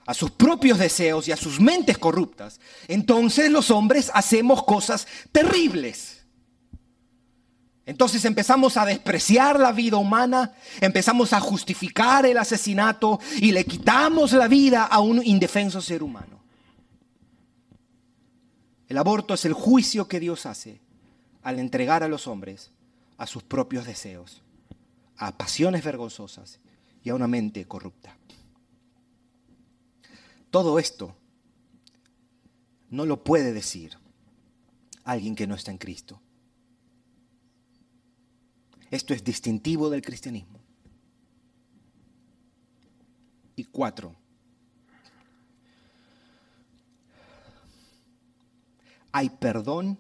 [0.07, 6.25] a sus propios deseos y a sus mentes corruptas, entonces los hombres hacemos cosas terribles.
[7.85, 14.33] Entonces empezamos a despreciar la vida humana, empezamos a justificar el asesinato y le quitamos
[14.33, 16.41] la vida a un indefenso ser humano.
[18.89, 20.81] El aborto es el juicio que Dios hace
[21.43, 22.71] al entregar a los hombres
[23.19, 24.43] a sus propios deseos,
[25.17, 26.59] a pasiones vergonzosas
[27.03, 28.17] y a una mente corrupta.
[30.51, 31.17] Todo esto
[32.91, 33.99] no lo puede decir
[35.05, 36.21] alguien que no está en Cristo.
[38.91, 40.61] Esto es distintivo del cristianismo.
[43.57, 44.15] Y cuatro,
[49.13, 49.99] hay perdón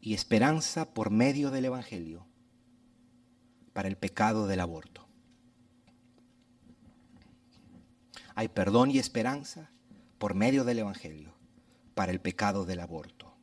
[0.00, 2.26] y esperanza por medio del Evangelio
[3.72, 5.09] para el pecado del aborto.
[8.34, 9.70] Hay perdón y esperanza
[10.18, 11.34] por medio del Evangelio
[11.94, 13.34] para el pecado del aborto.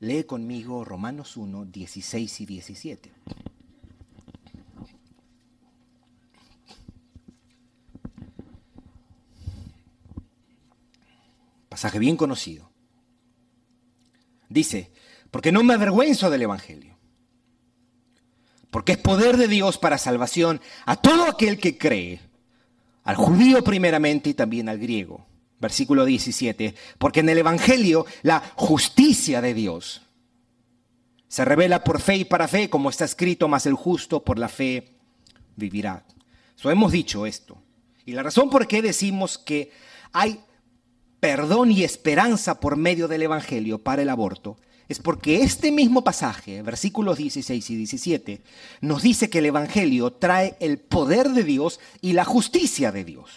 [0.00, 3.12] Lee conmigo Romanos 1, 16 y 17.
[11.68, 12.70] Pasaje bien conocido.
[14.48, 14.92] Dice,
[15.30, 16.96] Porque no me avergüenzo del Evangelio.
[18.70, 22.20] Porque es poder de Dios para salvación a todo aquel que cree,
[23.08, 25.24] al judío primeramente y también al griego.
[25.58, 26.74] Versículo 17.
[26.98, 30.02] Porque en el Evangelio la justicia de Dios
[31.26, 34.50] se revela por fe y para fe, como está escrito, más el justo por la
[34.50, 34.98] fe
[35.56, 36.04] vivirá.
[36.54, 37.56] So, hemos dicho esto.
[38.04, 39.72] Y la razón por qué decimos que
[40.12, 40.40] hay
[41.18, 44.58] perdón y esperanza por medio del Evangelio para el aborto
[44.88, 48.40] es porque este mismo pasaje, versículos 16 y 17,
[48.80, 53.30] nos dice que el Evangelio trae el poder de Dios y la justicia de Dios.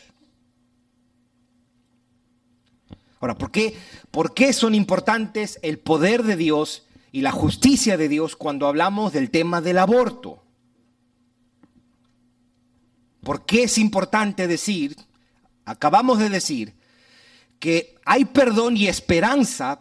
[3.20, 3.76] Ahora, ¿por qué,
[4.12, 9.12] ¿por qué son importantes el poder de Dios y la justicia de Dios cuando hablamos
[9.12, 10.41] del tema del aborto?
[13.24, 14.95] ¿Por qué es importante decir,
[15.66, 16.74] acabamos de decir,
[17.60, 19.80] que hay perdón y esperanza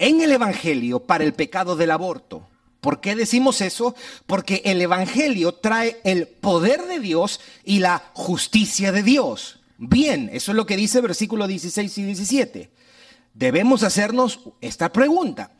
[0.00, 2.48] en el Evangelio para el pecado del aborto?
[2.80, 3.94] ¿Por qué decimos eso?
[4.26, 9.60] Porque el Evangelio trae el poder de Dios y la justicia de Dios.
[9.76, 12.70] Bien, eso es lo que dice versículo 16 y 17.
[13.34, 15.52] Debemos hacernos esta pregunta.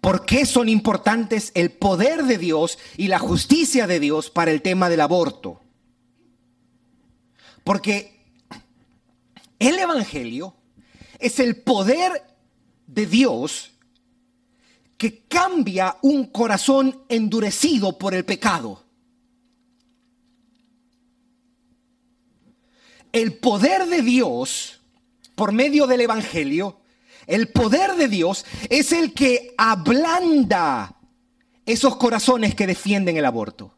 [0.00, 4.60] ¿Por qué son importantes el poder de Dios y la justicia de Dios para el
[4.60, 5.60] tema del aborto?
[7.62, 8.20] Porque
[9.60, 10.56] el Evangelio
[11.20, 12.31] es el poder
[12.92, 13.70] de Dios
[14.96, 18.82] que cambia un corazón endurecido por el pecado.
[23.12, 24.80] el poder de Dios,
[25.34, 26.80] por medio del Evangelio,
[27.26, 30.96] el poder de Dios es el que ablanda
[31.66, 33.74] esos corazones que defienden el aborto.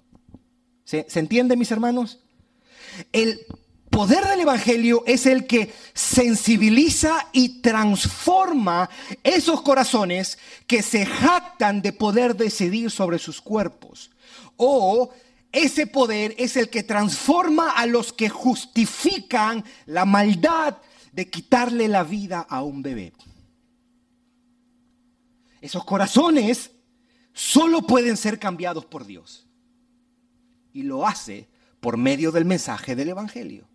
[0.84, 2.20] ¿Se, entiende, mis hermanos?
[3.12, 3.40] El
[3.94, 8.90] poder del Evangelio es el que sensibiliza y transforma
[9.22, 10.36] esos corazones
[10.66, 14.10] que se jactan de poder decidir sobre sus cuerpos.
[14.56, 15.10] O
[15.52, 20.78] ese poder es el que transforma a los que justifican la maldad
[21.12, 23.12] de quitarle la vida a un bebé.
[25.60, 26.72] Esos corazones
[27.32, 29.46] solo pueden ser cambiados por Dios.
[30.72, 31.48] Y lo hace
[31.80, 33.68] por medio del mensaje del Evangelio.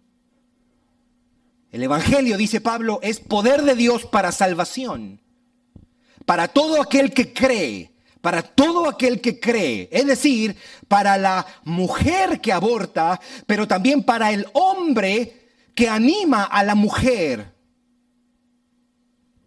[1.71, 5.21] El Evangelio, dice Pablo, es poder de Dios para salvación,
[6.25, 7.91] para todo aquel que cree
[8.21, 10.57] para todo aquel que cree, es decir,
[10.87, 17.53] para la mujer que aborta, pero también para el hombre que anima a la mujer.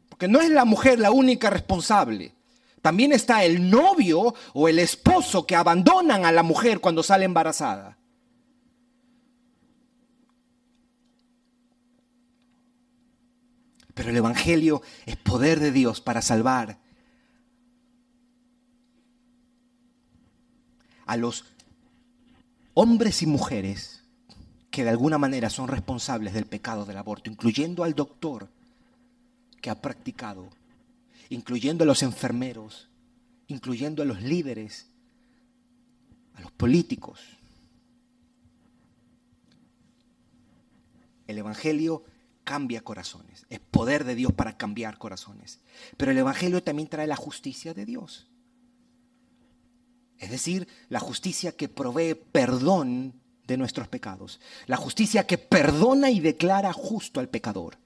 [0.09, 2.35] Porque no es la mujer la única responsable.
[2.81, 7.99] También está el novio o el esposo que abandonan a la mujer cuando sale embarazada.
[13.95, 16.79] Pero el Evangelio es poder de Dios para salvar
[21.07, 21.45] a los
[22.75, 24.03] hombres y mujeres
[24.71, 28.49] que de alguna manera son responsables del pecado del aborto, incluyendo al doctor
[29.61, 30.49] que ha practicado,
[31.29, 32.89] incluyendo a los enfermeros,
[33.49, 34.89] incluyendo a los líderes,
[36.35, 37.21] a los políticos.
[41.27, 42.05] El Evangelio
[42.45, 45.61] cambia corazones, es poder de Dios para cambiar corazones,
[45.97, 48.27] pero el Evangelio también trae la justicia de Dios.
[50.19, 53.15] Es decir, la justicia que provee perdón
[53.47, 54.41] de nuestros pecados.
[54.67, 57.77] La justicia que perdona y declara justo al pecador.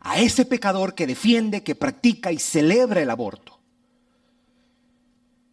[0.00, 3.58] A ese pecador que defiende, que practica y celebra el aborto.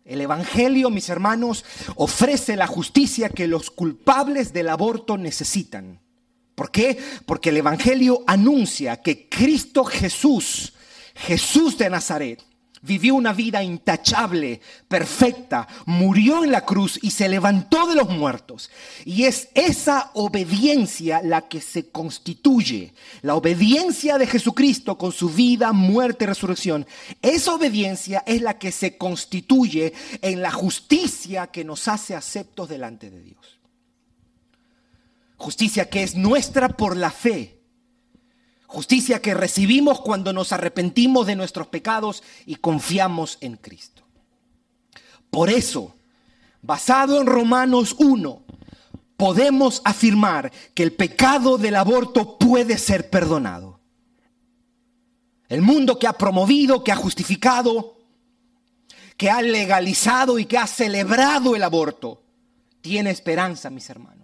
[0.06, 1.66] El Evangelio, mis hermanos,
[1.96, 6.00] ofrece la justicia que los culpables del aborto necesitan.
[6.56, 6.98] ¿Por qué?
[7.26, 10.74] Porque el Evangelio anuncia que Cristo Jesús,
[11.14, 12.42] Jesús de Nazaret,
[12.86, 18.70] vivió una vida intachable, perfecta, murió en la cruz y se levantó de los muertos.
[19.04, 25.74] Y es esa obediencia la que se constituye, la obediencia de Jesucristo con su vida,
[25.74, 26.86] muerte y resurrección.
[27.22, 33.10] Esa obediencia es la que se constituye en la justicia que nos hace aceptos delante
[33.10, 33.55] de Dios.
[35.46, 37.56] Justicia que es nuestra por la fe
[38.76, 44.04] Justicia que recibimos cuando nos arrepentimos de nuestros pecados y confiamos en Cristo.
[45.30, 45.96] Por eso,
[46.62, 48.44] basado en Romanos 1,
[49.16, 53.80] podemos afirmar que el pecado del aborto puede ser perdonado.
[55.48, 58.00] El mundo que ha promovido, que ha justificado,
[59.16, 62.24] que ha legalizado y que ha celebrado el aborto,
[62.82, 64.15] tiene esperanza, mis hermanos.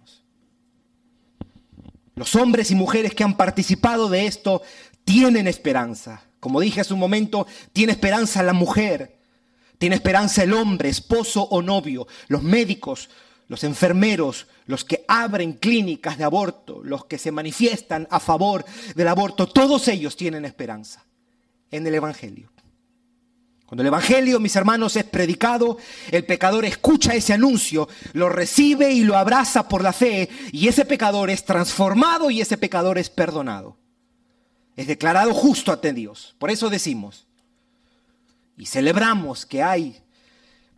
[2.22, 4.62] Los hombres y mujeres que han participado de esto
[5.02, 6.22] tienen esperanza.
[6.38, 9.18] Como dije hace un momento, tiene esperanza la mujer,
[9.76, 13.10] tiene esperanza el hombre, esposo o novio, los médicos,
[13.48, 18.64] los enfermeros, los que abren clínicas de aborto, los que se manifiestan a favor
[18.94, 21.04] del aborto, todos ellos tienen esperanza
[21.72, 22.51] en el Evangelio.
[23.72, 25.78] Cuando el Evangelio, mis hermanos, es predicado,
[26.10, 30.84] el pecador escucha ese anuncio, lo recibe y lo abraza por la fe, y ese
[30.84, 33.78] pecador es transformado y ese pecador es perdonado.
[34.76, 36.36] Es declarado justo ante Dios.
[36.38, 37.26] Por eso decimos
[38.58, 40.02] y celebramos que hay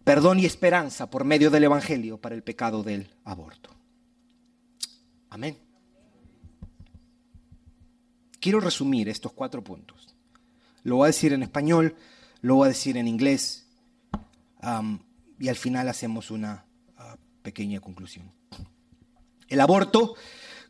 [0.05, 3.71] perdón y esperanza por medio del Evangelio para el pecado del aborto.
[5.31, 5.59] Amén.
[8.39, 10.15] Quiero resumir estos cuatro puntos.
[10.85, 11.97] Lo voy a decir en español
[12.45, 13.67] lo voy a decir en inglés
[15.39, 16.67] y al final hacemos una
[16.99, 18.31] ah, pequeña conclusión.
[19.49, 20.15] El aborto,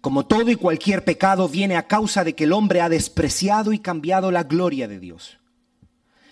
[0.00, 3.80] como todo y cualquier pecado, viene a causa de que el hombre ha despreciado y
[3.80, 5.38] cambiado la gloria de Dios.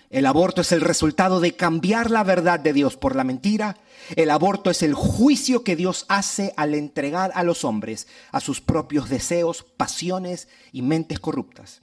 [0.09, 3.75] El aborto es el resultado de cambiar la verdad de Dios por la mentira.
[4.15, 8.61] El aborto es el juicio que Dios hace al entregar a los hombres a sus
[8.61, 11.81] propios deseos, pasiones y mentes corruptas.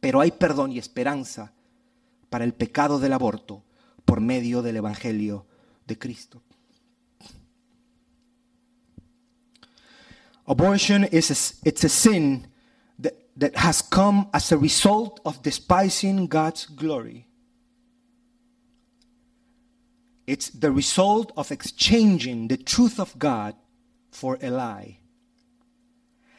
[0.00, 1.52] Pero hay perdón y esperanza
[2.30, 3.64] para el pecado del aborto
[4.04, 5.46] por medio del Evangelio
[5.86, 6.42] de Cristo.
[10.46, 12.48] Abortion is a, it's a sin
[12.98, 17.26] that, that has come as a result of despising God's glory.
[20.26, 23.54] It's the result of exchanging the truth of God
[24.10, 24.98] for a lie.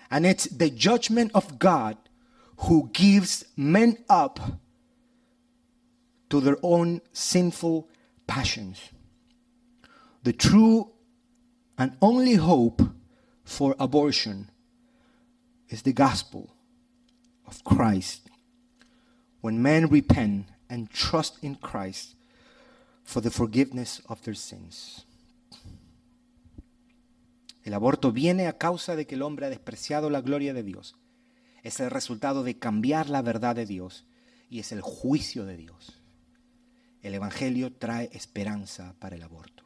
[0.10, 1.98] And it's the judgment of God
[2.58, 4.40] who gives men up
[6.32, 7.88] to their own sinful
[8.26, 8.80] passions.
[10.24, 10.90] The true
[11.78, 12.82] and only hope
[13.44, 14.50] for abortion
[15.70, 16.56] is the gospel
[17.46, 18.30] of Christ.
[19.42, 22.16] When men repent and trust in Christ
[23.04, 25.06] for the forgiveness of their sins.
[27.64, 30.96] El aborto viene a causa de que el hombre ha despreciado la gloria de Dios.
[31.64, 34.06] Es el resultado de cambiar la verdad de Dios
[34.50, 36.01] y es el juicio de Dios.
[37.02, 39.64] El Evangelio trae esperanza para el aborto.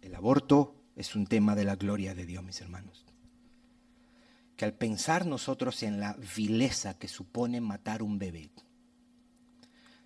[0.00, 3.04] El aborto es un tema de la gloria de Dios, mis hermanos.
[4.56, 8.50] Que al pensar nosotros en la vileza que supone matar un bebé,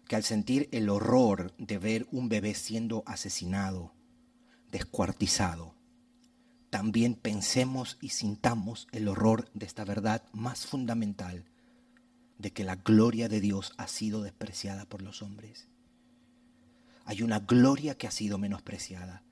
[0.09, 3.93] que al sentir el horror de ver un bebé siendo asesinado,
[4.71, 5.74] descuartizado,
[6.75, 11.45] también pensemos y sintamos el horror de esta verdad más fundamental,
[12.39, 15.69] de que la gloria de Dios ha sido despreciada por los hombres.
[17.05, 19.23] Hay una gloria que ha sido menospreciada.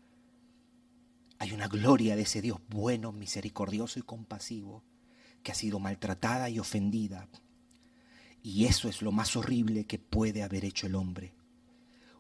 [1.40, 4.84] Hay una gloria de ese Dios bueno, misericordioso y compasivo,
[5.43, 7.28] que ha sido maltratada y ofendida.
[8.40, 11.34] Y eso es lo más horrible que puede haber hecho el hombre.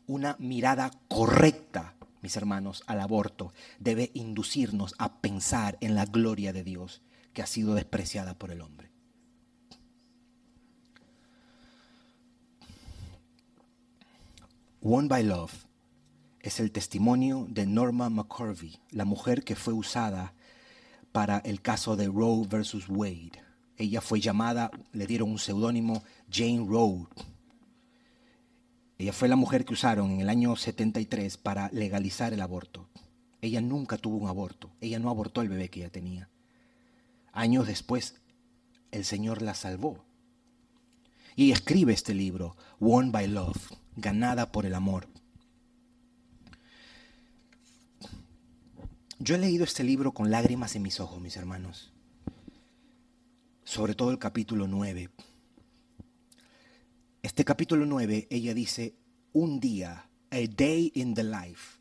[0.08, 6.64] Una mirada correcta mis hermanos, al aborto debe inducirnos a pensar en la gloria de
[6.64, 7.02] Dios
[7.32, 8.90] que ha sido despreciada por el hombre.
[14.80, 15.52] One by Love
[16.40, 20.34] es el testimonio de Norma McCurvey, la mujer que fue usada
[21.12, 23.32] para el caso de Roe versus Wade.
[23.76, 27.06] Ella fue llamada, le dieron un seudónimo Jane Roe
[29.02, 32.88] ella fue la mujer que usaron en el año 73 para legalizar el aborto.
[33.40, 34.70] Ella nunca tuvo un aborto.
[34.80, 36.28] Ella no abortó el bebé que ella tenía.
[37.32, 38.20] Años después,
[38.92, 40.04] el Señor la salvó.
[41.34, 45.08] Y escribe este libro, Won by Love, ganada por el amor.
[49.18, 51.90] Yo he leído este libro con lágrimas en mis ojos, mis hermanos.
[53.64, 55.10] Sobre todo el capítulo 9
[57.22, 58.96] este capítulo 9, ella dice
[59.32, 61.78] un día, a day in the life,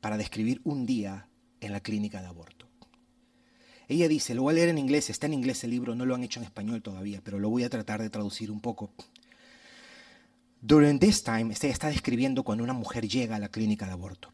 [0.00, 1.28] para describir un día
[1.60, 2.66] en la clínica de aborto.
[3.86, 6.14] Ella dice, lo voy a leer en inglés, está en inglés el libro, no lo
[6.14, 8.90] han hecho en español todavía, pero lo voy a tratar de traducir un poco.
[10.62, 14.32] During this time, ella está describiendo cuando una mujer llega a la clínica de aborto.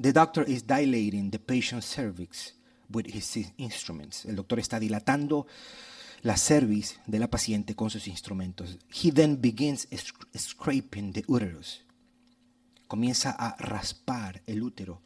[0.00, 2.54] The doctor is dilating the patient's cervix
[2.90, 4.24] with his instruments.
[4.24, 5.46] El doctor está dilatando
[6.22, 8.78] la cerviz de la paciente con sus instrumentos.
[8.88, 9.88] He then begins
[10.34, 11.84] scraping the uterus.
[12.88, 15.00] Comienza a raspar el útero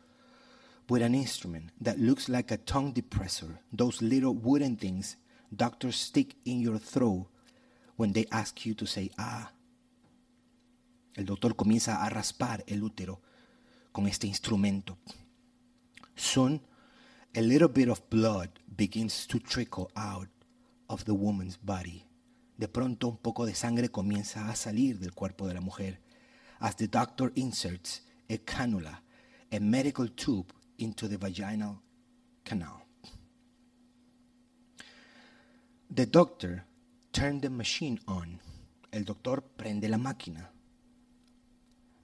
[0.88, 5.16] with an instrument that looks like a tongue depressor, those little wooden things
[5.54, 7.26] doctors stick in your throat
[7.96, 9.50] when they ask you to say ah.
[11.14, 13.20] El doctor comienza a raspar el útero
[13.92, 14.96] con este instrumento.
[16.14, 16.60] Soon
[17.34, 20.28] a little bit of blood begins to trickle out
[20.92, 22.04] of the woman's body.
[22.58, 25.98] De pronto un poco de sangre comienza a salir del cuerpo de la mujer
[26.60, 29.00] as the doctor inserts a cannula,
[29.50, 31.82] a medical tube into the vaginal
[32.44, 32.82] canal.
[35.90, 36.64] The doctor
[37.12, 38.38] turned the machine on.
[38.92, 40.50] El doctor prende la máquina.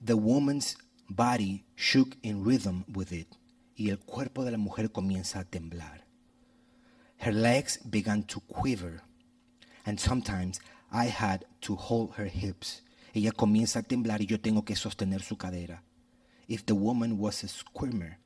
[0.01, 0.77] The woman's
[1.09, 3.29] body shook in rhythm with it,
[3.77, 6.08] y el cuerpo de la mujer comienza a temblar.
[7.19, 9.03] Her legs began to quiver,
[9.85, 10.61] and sometimes
[10.91, 12.83] I had to hold her hips.
[13.15, 15.83] Ella comienza a temblar y yo tengo que sostener su cadera.
[16.47, 18.19] If the woman was a squirmer,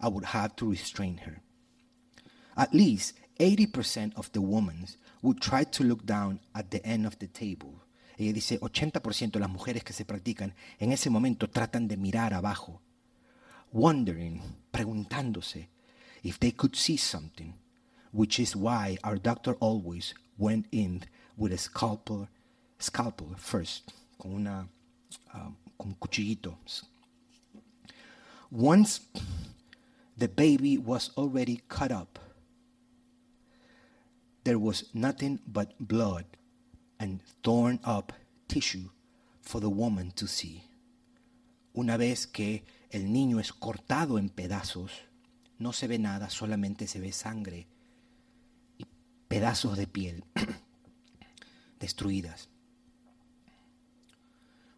[0.00, 1.42] I would have to restrain her.
[2.56, 4.86] At least 80% of the women
[5.22, 7.82] would try to look down at the end of the table.
[8.18, 12.32] Ella dice, 80% de las mujeres que se practican en ese momento tratan de mirar
[12.32, 12.80] abajo,
[13.72, 14.40] wondering,
[14.70, 15.68] preguntándose
[16.22, 17.52] if they could see something,
[18.16, 21.02] which is why our doctor always went in
[21.36, 22.26] with a scalpel,
[22.78, 24.66] scalpel first, con una
[25.34, 26.56] uh, con un cuchillito.
[28.50, 29.00] Once
[30.16, 32.18] the baby was already cut up,
[34.44, 36.24] there was nothing but blood
[36.98, 38.14] and torn up
[38.48, 38.88] tissue
[39.42, 40.62] for the woman to see.
[41.76, 44.90] Una vez que el niño es cortado en pedazos,
[45.58, 47.66] no se ve nada, solamente se ve sangre
[49.28, 50.24] pedazos de piel
[51.80, 52.48] destruidas.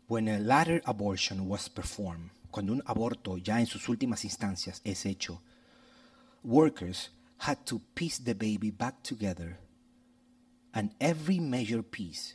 [0.07, 5.05] When a latter abortion was performed, cuando un aborto ya en sus últimas instancias es
[5.05, 5.43] hecho,
[6.43, 9.59] workers had to piece the baby back together
[10.73, 12.35] and every major piece,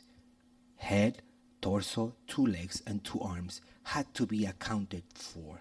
[0.76, 1.22] head,
[1.60, 5.60] torso, two legs, and two arms, had to be accounted for.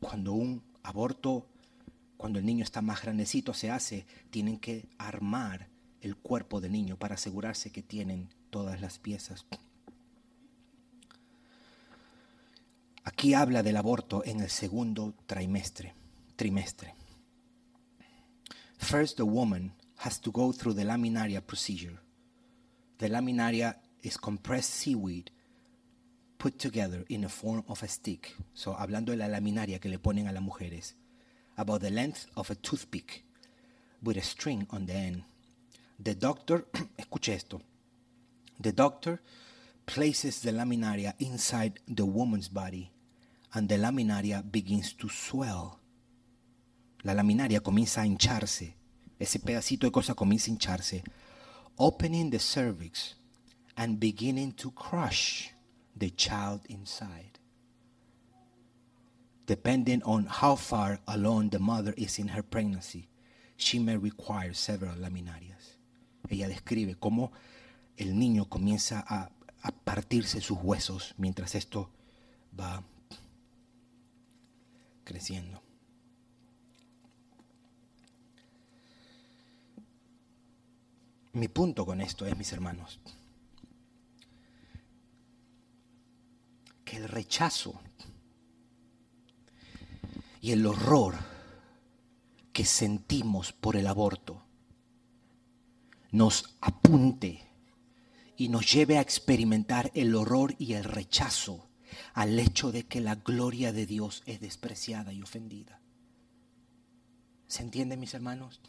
[0.00, 1.44] Cuando un aborto,
[2.16, 5.68] cuando el niño está más grandecito se hace, tienen que armar
[6.00, 9.46] el cuerpo del niño para asegurarse que tienen todas las piezas.
[13.04, 15.94] Aquí habla del aborto en el segundo trimestre.
[16.36, 16.94] trimestre.
[18.78, 22.00] First, the woman has to go through the laminaria procedure.
[22.98, 25.30] The laminaria is compressed seaweed
[26.38, 28.34] put together in a form of a stick.
[28.54, 30.96] So, hablando de la laminaria que le ponen a las mujeres,
[31.56, 33.24] about the length of a toothpick
[34.02, 35.22] with a string on the end.
[35.98, 36.66] The doctor,
[36.98, 37.60] escuche esto.
[38.58, 39.20] The doctor
[39.86, 42.90] places the laminaria inside the woman's body
[43.54, 45.78] and the laminaria begins to swell.
[47.04, 48.74] La laminaria comienza a hincharse.
[49.18, 51.02] Ese pedacito de cosa comienza a hincharse.
[51.78, 53.14] Opening the cervix
[53.76, 55.52] and beginning to crush
[55.96, 57.31] the child inside.
[59.46, 63.08] Depending on how far along the mother is in her pregnancy,
[63.56, 65.78] she may require several laminarias.
[66.28, 67.32] Ella describe cómo
[67.96, 69.30] el niño comienza a,
[69.62, 71.90] a partirse sus huesos mientras esto
[72.58, 72.82] va
[75.04, 75.60] creciendo.
[81.34, 83.00] Mi punto con esto es, mis hermanos,
[86.84, 87.80] que el rechazo
[90.42, 91.14] y el horror
[92.52, 94.44] que sentimos por el aborto
[96.10, 97.40] nos apunte
[98.36, 101.70] y nos lleve a experimentar el horror y el rechazo
[102.12, 105.80] al hecho de que la gloria de Dios es despreciada y ofendida.
[107.46, 108.60] ¿Se entiende, mis hermanos?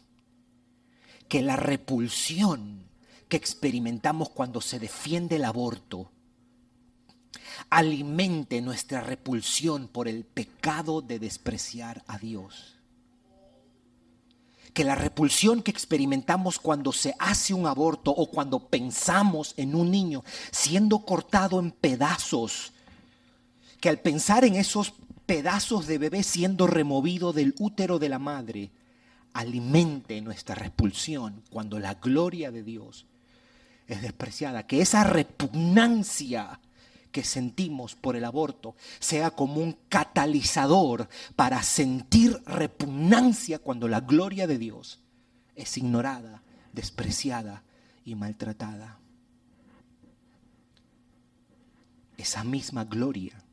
[1.28, 2.88] Que la repulsión
[3.28, 6.12] que experimentamos cuando se defiende el aborto
[7.70, 12.76] alimente nuestra repulsión por el pecado de despreciar a Dios.
[14.72, 19.90] Que la repulsión que experimentamos cuando se hace un aborto o cuando pensamos en un
[19.90, 22.72] niño siendo cortado en pedazos
[23.84, 24.94] que al pensar en esos
[25.26, 28.70] pedazos de bebé siendo removido del útero de la madre,
[29.34, 33.04] alimente nuestra repulsión cuando la gloria de Dios
[33.86, 34.66] es despreciada.
[34.66, 36.60] Que esa repugnancia
[37.14, 44.48] que sentimos por el aborto sea como un catalizador para sentir repugnancia cuando la gloria
[44.48, 45.00] de Dios
[45.54, 46.42] es ignorada,
[46.72, 47.62] despreciada
[48.04, 48.98] y maltratada.
[52.16, 53.44] Esa misma gloria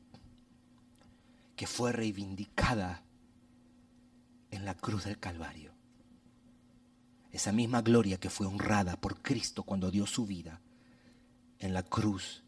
[1.54, 3.04] que fue reivindicada
[4.50, 5.70] en la cruz del Calvario.
[7.30, 10.60] Esa misma gloria que fue honrada por Cristo cuando dio su vida
[11.60, 12.42] en la cruz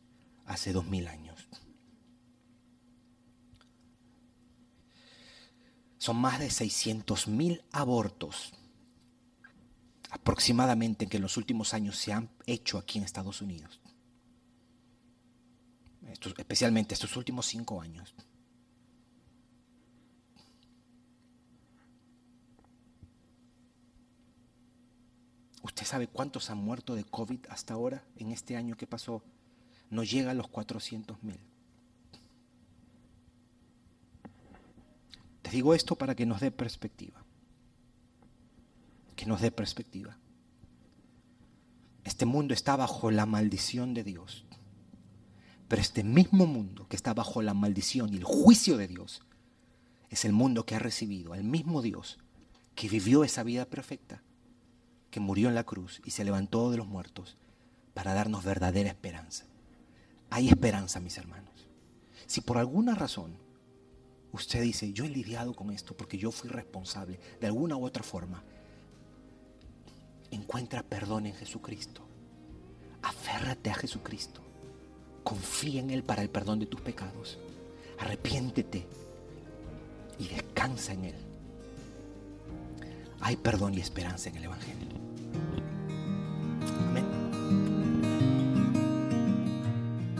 [0.47, 1.49] hace dos mil años.
[5.99, 8.53] Son más de 600.000 abortos
[10.11, 13.80] aproximadamente que en los últimos años se han hecho aquí en Estados Unidos.
[16.36, 18.14] especialmente estos últimos cinco años.
[25.62, 29.22] ¿Usted sabe cuántos han muerto de COVID hasta ahora en este año que pasó?
[29.95, 31.38] No llega a los 400 mil.
[35.40, 37.24] Te digo esto para que nos dé perspectiva.
[39.14, 40.18] Que nos dé perspectiva.
[42.03, 44.45] Este mundo está bajo la maldición de Dios.
[45.68, 49.22] Pero este mismo mundo que está bajo la maldición y el juicio de Dios
[50.11, 52.18] es el mundo que ha recibido al mismo Dios
[52.74, 54.24] que vivió esa vida perfecta
[55.12, 57.36] que murió en la cruz y se levantó de los muertos
[57.95, 59.45] para darnos verdadera esperanza.
[60.35, 61.68] Hay esperanza, mis hermanos.
[62.26, 63.39] Si por alguna razón
[64.32, 68.03] usted dice, yo he lidiado con esto porque yo fui responsable de alguna u otra
[68.03, 68.43] forma,
[70.32, 72.05] encuentra perdón en Jesucristo.
[73.03, 74.41] Aférrate a Jesucristo.
[75.22, 77.39] Confía en Él para el perdón de tus pecados.
[78.01, 78.89] Arrepiéntete
[80.18, 81.16] y descansa en Él.
[83.20, 84.89] Hay perdón y esperanza en el Evangelio.